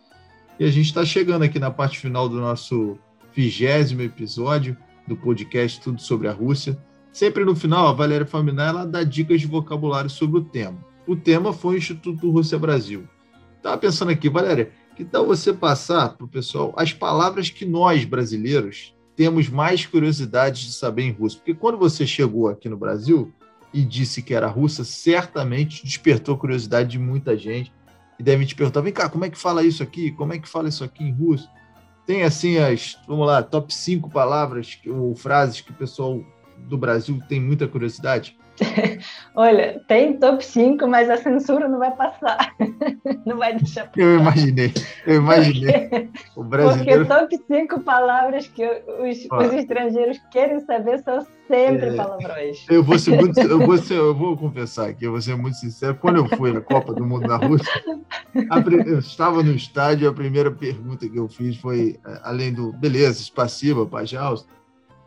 [0.59, 2.97] E a gente está chegando aqui na parte final do nosso
[3.33, 4.77] vigésimo episódio
[5.07, 6.79] do podcast Tudo sobre a Rússia.
[7.13, 10.79] Sempre no final, a Valéria Faminar ela dá dicas de vocabulário sobre o tema.
[11.07, 13.09] O tema foi o Instituto Rússia Brasil.
[13.57, 18.05] Estava pensando aqui, Valéria, que tal você passar para o pessoal as palavras que nós,
[18.05, 21.39] brasileiros, temos mais curiosidade de saber em russo?
[21.39, 23.33] Porque quando você chegou aqui no Brasil,
[23.75, 27.73] e disse que era russa, certamente despertou curiosidade de muita gente
[28.19, 30.13] e devem te perguntar: vem cá, como é que fala isso aqui?
[30.13, 31.51] Como é que fala isso aqui em russo?
[32.07, 36.25] Tem assim as, vamos lá, top 5 palavras ou frases que o pessoal
[36.69, 38.39] do Brasil tem muita curiosidade?
[39.35, 42.55] Olha, tem top 5, mas a censura não vai passar.
[43.27, 44.01] não vai deixar passar.
[44.01, 44.73] Eu imaginei,
[45.07, 45.89] eu imaginei.
[45.89, 47.07] Porque, o brasileiro...
[47.07, 52.65] porque top 5 palavras que os, os, estrangeiros querem saber são sempre é, palavrões.
[52.69, 55.57] Eu vou ser muito, eu vou ser, eu vou confessar aqui, eu vou ser muito
[55.57, 55.97] sincero.
[55.97, 57.73] Quando eu fui na Copa do Mundo na Rússia,
[58.87, 63.85] eu estava no estádio, a primeira pergunta que eu fiz foi, além do beleza, espaciba,
[63.85, 64.47] pajaus,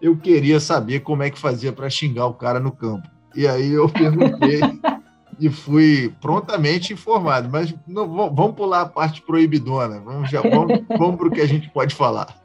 [0.01, 3.16] eu queria saber como é que fazia para xingar o cara no campo.
[3.37, 4.61] E aí eu perguntei
[5.39, 7.47] e fui prontamente informado.
[7.51, 11.47] Mas não, vamos pular a parte proibidona, vamos, já, vamos, vamos para o que a
[11.47, 12.35] gente pode falar.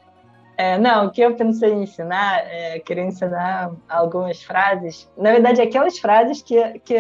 [0.59, 5.11] É, não, o que eu pensei em ensinar, é, queria ensinar algumas frases.
[5.17, 6.95] Na verdade, aquelas frases que, que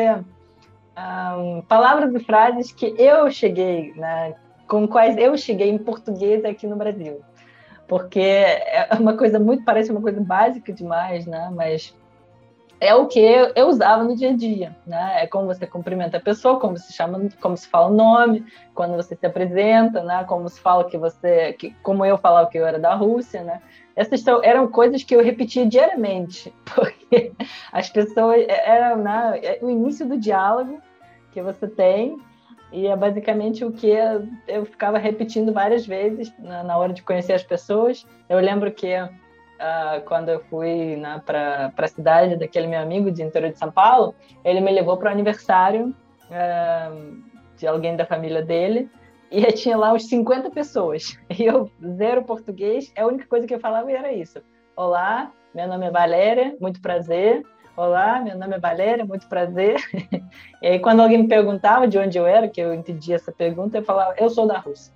[1.38, 4.34] um, palavras e frases que eu cheguei, né,
[4.66, 7.20] com quais eu cheguei em português aqui no Brasil,
[7.86, 11.52] porque é uma coisa muito parece uma coisa básica demais, né?
[11.54, 11.94] Mas
[12.82, 15.22] é o que eu usava no dia a dia, né?
[15.22, 18.96] É como você cumprimenta a pessoa, como se chama, como se fala o nome, quando
[18.96, 20.24] você se apresenta, né?
[20.24, 23.62] Como se fala que você, que, como eu falava que eu era da Rússia, né?
[23.94, 27.32] Essas eram coisas que eu repetia diariamente, porque
[27.70, 30.82] as pessoas é, era né, é o início do diálogo
[31.30, 32.18] que você tem
[32.72, 33.92] e é basicamente o que
[34.48, 38.04] eu, ficava repetindo várias vezes na, na hora de conhecer as pessoas.
[38.28, 38.88] Eu lembro que
[39.62, 43.70] uh, quando eu fui né, para a cidade daquele meu amigo de interior de São
[43.70, 45.94] Paulo, ele me levou para o aniversário
[46.28, 47.22] uh,
[47.56, 48.90] de alguém da família dele
[49.30, 51.18] e tinha lá uns 50 pessoas.
[51.38, 54.40] E eu, zero português, a única coisa que eu falava era isso.
[54.76, 57.42] Olá, meu nome é Valéria, muito prazer.
[57.74, 59.76] Olá, meu nome é Valéria, muito prazer.
[60.60, 63.78] e aí, quando alguém me perguntava de onde eu era, que eu entendia essa pergunta,
[63.78, 64.92] eu falava, eu sou da Rússia.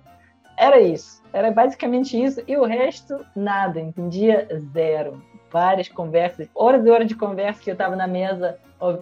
[0.57, 1.21] Era isso.
[1.31, 2.41] Era basicamente isso.
[2.47, 3.79] E o resto, nada.
[3.79, 5.21] Entendia zero.
[5.51, 8.57] várias conversas, horas e horas de conversa que eu estava na mesa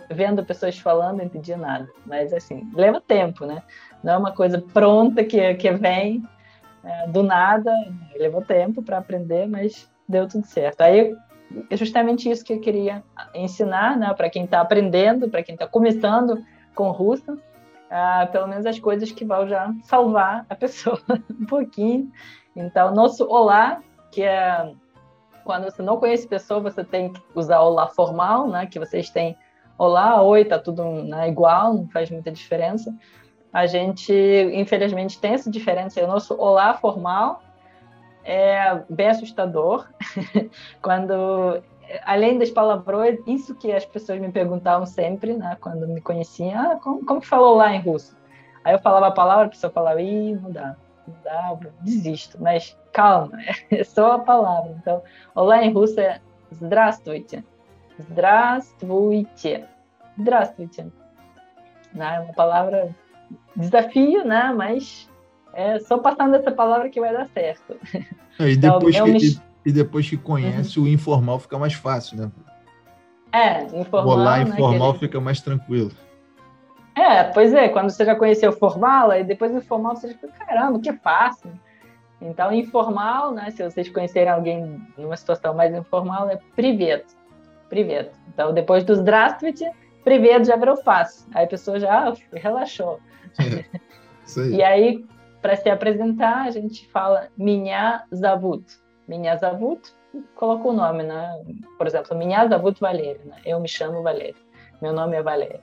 [0.09, 1.89] vendo pessoas falando, não entendia nada.
[2.05, 3.61] Mas assim, leva tempo, né?
[4.03, 6.23] Não é uma coisa pronta que, que vem
[6.83, 7.71] é, do nada,
[8.15, 10.81] levou tempo para aprender, mas deu tudo certo.
[10.81, 11.15] Aí
[11.69, 13.03] é justamente isso que eu queria
[13.33, 16.43] ensinar, né, para quem está aprendendo, para quem está começando
[16.73, 17.37] com russo,
[17.91, 22.11] uh, pelo menos as coisas que vão já salvar a pessoa um pouquinho.
[22.55, 23.81] Então, nosso olá,
[24.11, 24.73] que é
[25.43, 29.37] quando você não conhece pessoa, você tem que usar olá formal, né, que vocês têm
[29.77, 32.93] olá, oi, tá tudo né, igual, não faz muita diferença.
[33.53, 34.13] A gente,
[34.53, 36.03] infelizmente, tem essa diferença.
[36.03, 37.41] O nosso olá formal
[38.23, 39.87] é bem assustador.
[40.81, 41.61] quando,
[42.04, 46.76] além das palavrões, isso que as pessoas me perguntavam sempre, né, quando me conheciam, ah,
[46.76, 48.16] como, como que falou lá em russo?
[48.64, 52.38] Aí eu falava a palavra, a pessoa falava, ih, não dá, não dá, desisto.
[52.40, 53.38] Mas calma,
[53.70, 54.76] é só a palavra.
[54.80, 55.02] Então,
[55.34, 57.44] olá em russo é здравствуйте.
[57.98, 59.66] Здравствуйте.
[60.18, 60.86] Здравствуйте.
[61.92, 62.16] Né?
[62.16, 62.94] É uma palavra
[63.56, 64.52] desafio, né?
[64.54, 65.08] Mas
[65.52, 67.76] é só passando essa palavra que vai dar certo.
[68.38, 69.42] É, e, então, depois que, me...
[69.64, 70.86] e, e, depois que conhece, uhum.
[70.86, 72.30] o informal fica mais fácil, né?
[73.32, 74.16] É, informal.
[74.16, 75.92] Rolar né, informal né, fica mais tranquilo.
[76.96, 80.28] É, pois é, quando você já conheceu o formal, aí depois o informal você fica,
[80.28, 81.50] caramba, que fácil.
[82.20, 83.50] Então, informal, né?
[83.50, 87.04] Se vocês conhecerem alguém numa situação mais informal, é privet.
[87.68, 88.10] Privet.
[88.28, 89.70] Então, depois dos Здравствуйте,
[90.04, 91.26] privet já virou fácil.
[91.34, 93.00] Aí a pessoa já relaxou.
[93.38, 93.64] É,
[94.26, 94.54] isso aí.
[94.56, 95.04] e aí,
[95.40, 98.64] para se apresentar, a gente fala Minha Zavut.
[99.07, 99.93] Minha Zavut,
[100.35, 101.41] coloca o nome, né?
[101.77, 103.37] Por exemplo, Minha Zavut Valéria, né?
[103.45, 104.35] Eu me chamo Valéria.
[104.81, 105.61] Meu nome é Valéria.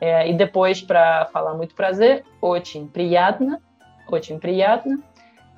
[0.00, 3.60] É, e depois, para falar muito prazer, Otin Priyatna.
[4.10, 4.98] Otin Priyatna.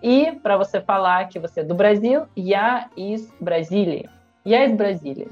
[0.03, 4.09] E para você falar que você é do Brasil, Ya is Brasília.
[4.47, 5.29] Ya is Brasília.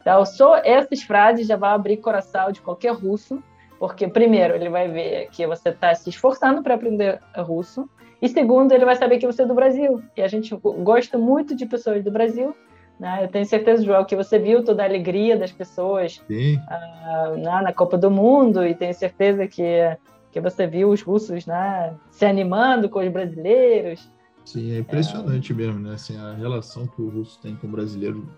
[0.00, 3.42] Então, só essas frases já vão abrir coração de qualquer russo
[3.78, 7.88] porque, primeiro, ele vai ver que você está se esforçando para aprender russo,
[8.20, 10.02] e segundo, ele vai saber que você é do Brasil.
[10.16, 12.54] E a gente gosta muito de pessoas do Brasil.
[12.98, 13.24] Né?
[13.24, 17.72] Eu tenho certeza, João, que você viu toda a alegria das pessoas uh, na, na
[17.72, 19.96] Copa do Mundo, e tenho certeza que,
[20.32, 24.10] que você viu os russos né, se animando com os brasileiros.
[24.44, 25.54] Sim, é impressionante é...
[25.54, 25.94] mesmo, né?
[25.94, 28.28] Assim, a relação que o russo tem com o brasileiro.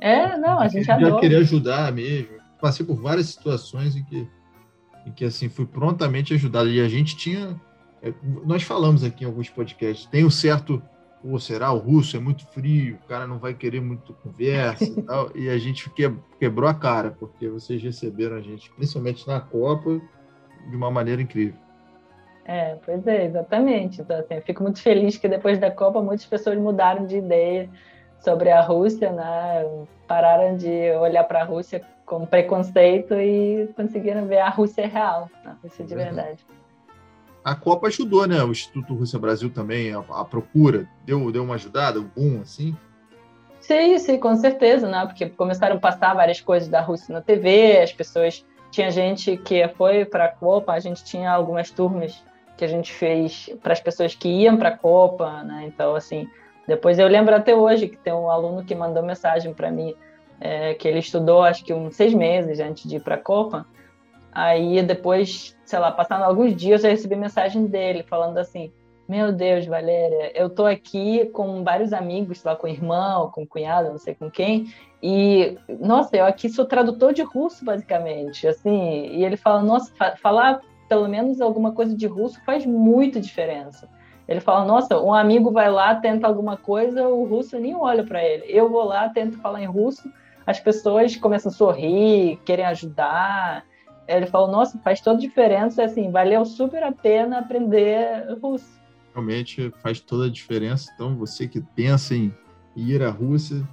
[0.00, 1.12] É, não, a gente adora.
[1.12, 2.36] Já querer ajudar mesmo.
[2.60, 4.28] Passei por várias situações em que
[5.06, 6.68] em que assim fui prontamente ajudado.
[6.68, 7.60] E a gente tinha,
[8.02, 8.12] é,
[8.44, 10.82] nós falamos aqui em alguns podcasts, tem um certo,
[11.22, 15.02] ou será o russo é muito frio, o cara não vai querer muito conversa e
[15.02, 15.90] tal, e a gente
[16.38, 20.00] quebrou a cara porque vocês receberam a gente, principalmente na Copa,
[20.68, 21.58] de uma maneira incrível.
[22.44, 24.00] É, pois é, exatamente.
[24.00, 27.70] Então, assim, eu fico muito feliz que depois da Copa muitas pessoas mudaram de ideia
[28.20, 29.64] sobre a Rússia, né?
[30.06, 35.52] Pararam de olhar para a Rússia com preconceito e conseguiram ver a Rússia real, a
[35.62, 36.44] Rússia de verdade.
[37.44, 38.42] A Copa ajudou, né?
[38.42, 42.76] O Instituto Rússia Brasil também, a, a, procura, deu, deu uma ajudada, um boom, assim?
[43.60, 45.06] Sim, sim, com certeza, né?
[45.06, 48.44] Porque começaram a passar várias coisas da Rússia na TV, as pessoas.
[48.70, 52.22] Tinha gente que foi para a Copa, a gente tinha algumas turmas
[52.56, 55.64] que a gente fez para as pessoas que iam para a Copa, né?
[55.66, 56.28] Então, assim,
[56.70, 59.92] depois eu lembro até hoje que tem um aluno que mandou mensagem para mim
[60.40, 63.66] é, que ele estudou acho que uns seis meses antes de ir para a Copa.
[64.32, 68.72] Aí depois, sei lá, passando alguns dias, eu recebi mensagem dele falando assim:
[69.08, 73.98] Meu Deus, Valéria, eu tô aqui com vários amigos, lá com irmão, com cunhado, não
[73.98, 79.08] sei com quem, e nossa, eu aqui sou tradutor de russo basicamente, assim.
[79.08, 79.92] E ele fala: Nossa,
[80.22, 83.88] falar pelo menos alguma coisa de russo faz muita diferença.
[84.30, 88.24] Ele fala: Nossa, um amigo vai lá, tenta alguma coisa, o russo nem olha para
[88.24, 88.44] ele.
[88.46, 90.08] Eu vou lá, tento falar em russo
[90.50, 93.64] as pessoas começam a sorrir, querem ajudar.
[94.06, 98.80] Ele falou, nossa, faz toda a diferença, assim, valeu super a pena aprender russo.
[99.14, 100.90] Realmente faz toda a diferença.
[100.94, 102.34] Então, você que pensa em
[102.74, 103.66] ir à Rússia,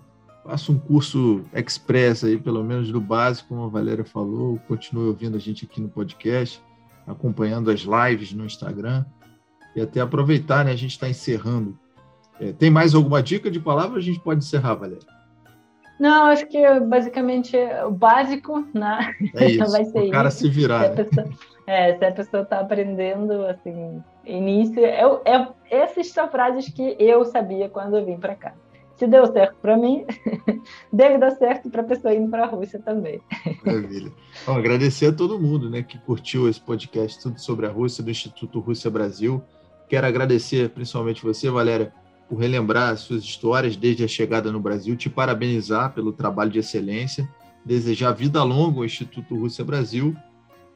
[0.43, 4.59] faça um curso express aí, pelo menos do básico, como a Valéria falou.
[4.67, 6.61] Continue ouvindo a gente aqui no podcast,
[7.07, 9.03] acompanhando as lives no Instagram.
[9.77, 10.71] E até aproveitar, né?
[10.71, 11.77] A gente está encerrando.
[12.39, 13.99] É, tem mais alguma dica de palavra?
[13.99, 15.05] A gente pode encerrar, Valéria.
[15.99, 17.55] Não, acho que basicamente
[17.85, 19.13] o básico, né?
[19.35, 20.39] É isso, Vai ser o cara isso.
[20.39, 20.79] se virar.
[20.79, 20.95] Se a né?
[21.03, 21.27] pessoa,
[21.67, 24.83] é, se a pessoa está aprendendo, assim, início...
[24.83, 28.55] Eu, é, essas são frases que eu sabia quando eu vim para cá.
[28.95, 30.07] Se deu certo para mim,
[30.91, 33.21] deve dar certo para a pessoa indo para a Rússia também.
[33.63, 34.11] Maravilha.
[34.47, 38.59] Agradecer a todo mundo né, que curtiu esse podcast, tudo sobre a Rússia, do Instituto
[38.59, 39.43] Rússia Brasil.
[39.87, 41.93] Quero agradecer principalmente você, Valéria,
[42.27, 47.27] por relembrar suas histórias desde a chegada no Brasil, te parabenizar pelo trabalho de excelência,
[47.63, 50.15] desejar vida longa ao Instituto Rússia Brasil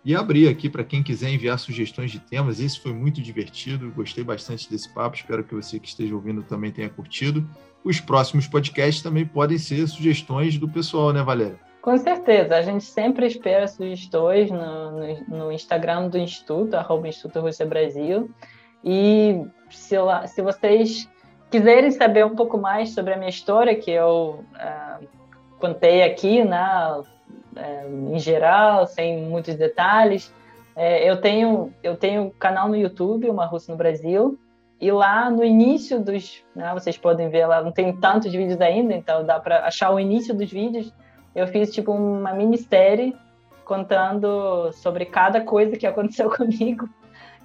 [0.04, 2.60] e abrir aqui para quem quiser enviar sugestões de temas.
[2.60, 6.72] Esse foi muito divertido, gostei bastante desse papo, espero que você que esteja ouvindo também
[6.72, 7.48] tenha curtido.
[7.84, 11.60] Os próximos podcasts também podem ser sugestões do pessoal, né, Valéria?
[11.82, 17.40] Com certeza, a gente sempre espera sugestões no, no, no Instagram do Instituto, arroba Instituto
[17.40, 18.30] Rússia Brasil.
[18.84, 21.10] E se, lá, se vocês
[21.50, 25.08] quiserem saber um pouco mais sobre a minha história, que eu uh,
[25.60, 27.02] contei aqui, né,
[27.56, 30.34] é, em geral, sem muitos detalhes.
[30.76, 34.40] É, eu tenho eu tenho canal no YouTube, Uma Russa no Brasil,
[34.80, 38.94] e lá no início dos, né, vocês podem ver lá, não tem tantos vídeos ainda,
[38.94, 40.92] então dá para achar o início dos vídeos.
[41.36, 43.16] Eu fiz tipo uma minissérie
[43.64, 46.90] contando sobre cada coisa que aconteceu comigo,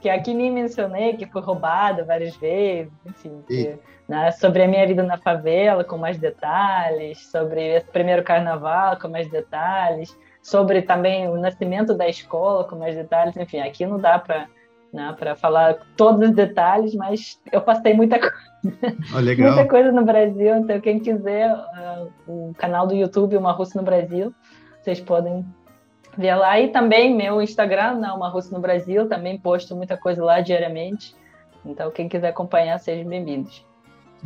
[0.00, 3.76] que aqui nem mencionei, que foi roubada várias vezes, enfim, que,
[4.08, 9.08] né, sobre a minha vida na favela com mais detalhes, sobre esse primeiro carnaval com
[9.08, 14.18] mais detalhes, sobre também o nascimento da escola com mais detalhes, enfim, aqui não dá
[14.18, 14.46] para
[14.92, 18.36] né, para falar todos os detalhes, mas eu passei muita coisa,
[19.12, 23.78] oh, muita coisa no Brasil, então quem quiser uh, o canal do YouTube Uma Russa
[23.78, 24.32] no Brasil,
[24.80, 25.44] vocês podem
[26.16, 30.24] ver lá e também meu Instagram, né, Uma Russa no Brasil, também posto muita coisa
[30.24, 31.14] lá diariamente.
[31.64, 33.64] Então quem quiser acompanhar, sejam bem-vindos.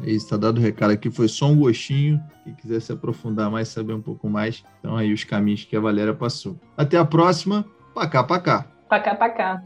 [0.03, 2.23] É isso, está dado o recado aqui, foi só um gostinho.
[2.45, 5.81] Quem quiser se aprofundar mais, saber um pouco mais, então aí os caminhos que a
[5.81, 6.57] Valéria passou.
[6.77, 7.65] Até a próxima,
[7.95, 8.67] pacá, pacá.
[8.89, 9.63] Pacá, pacá.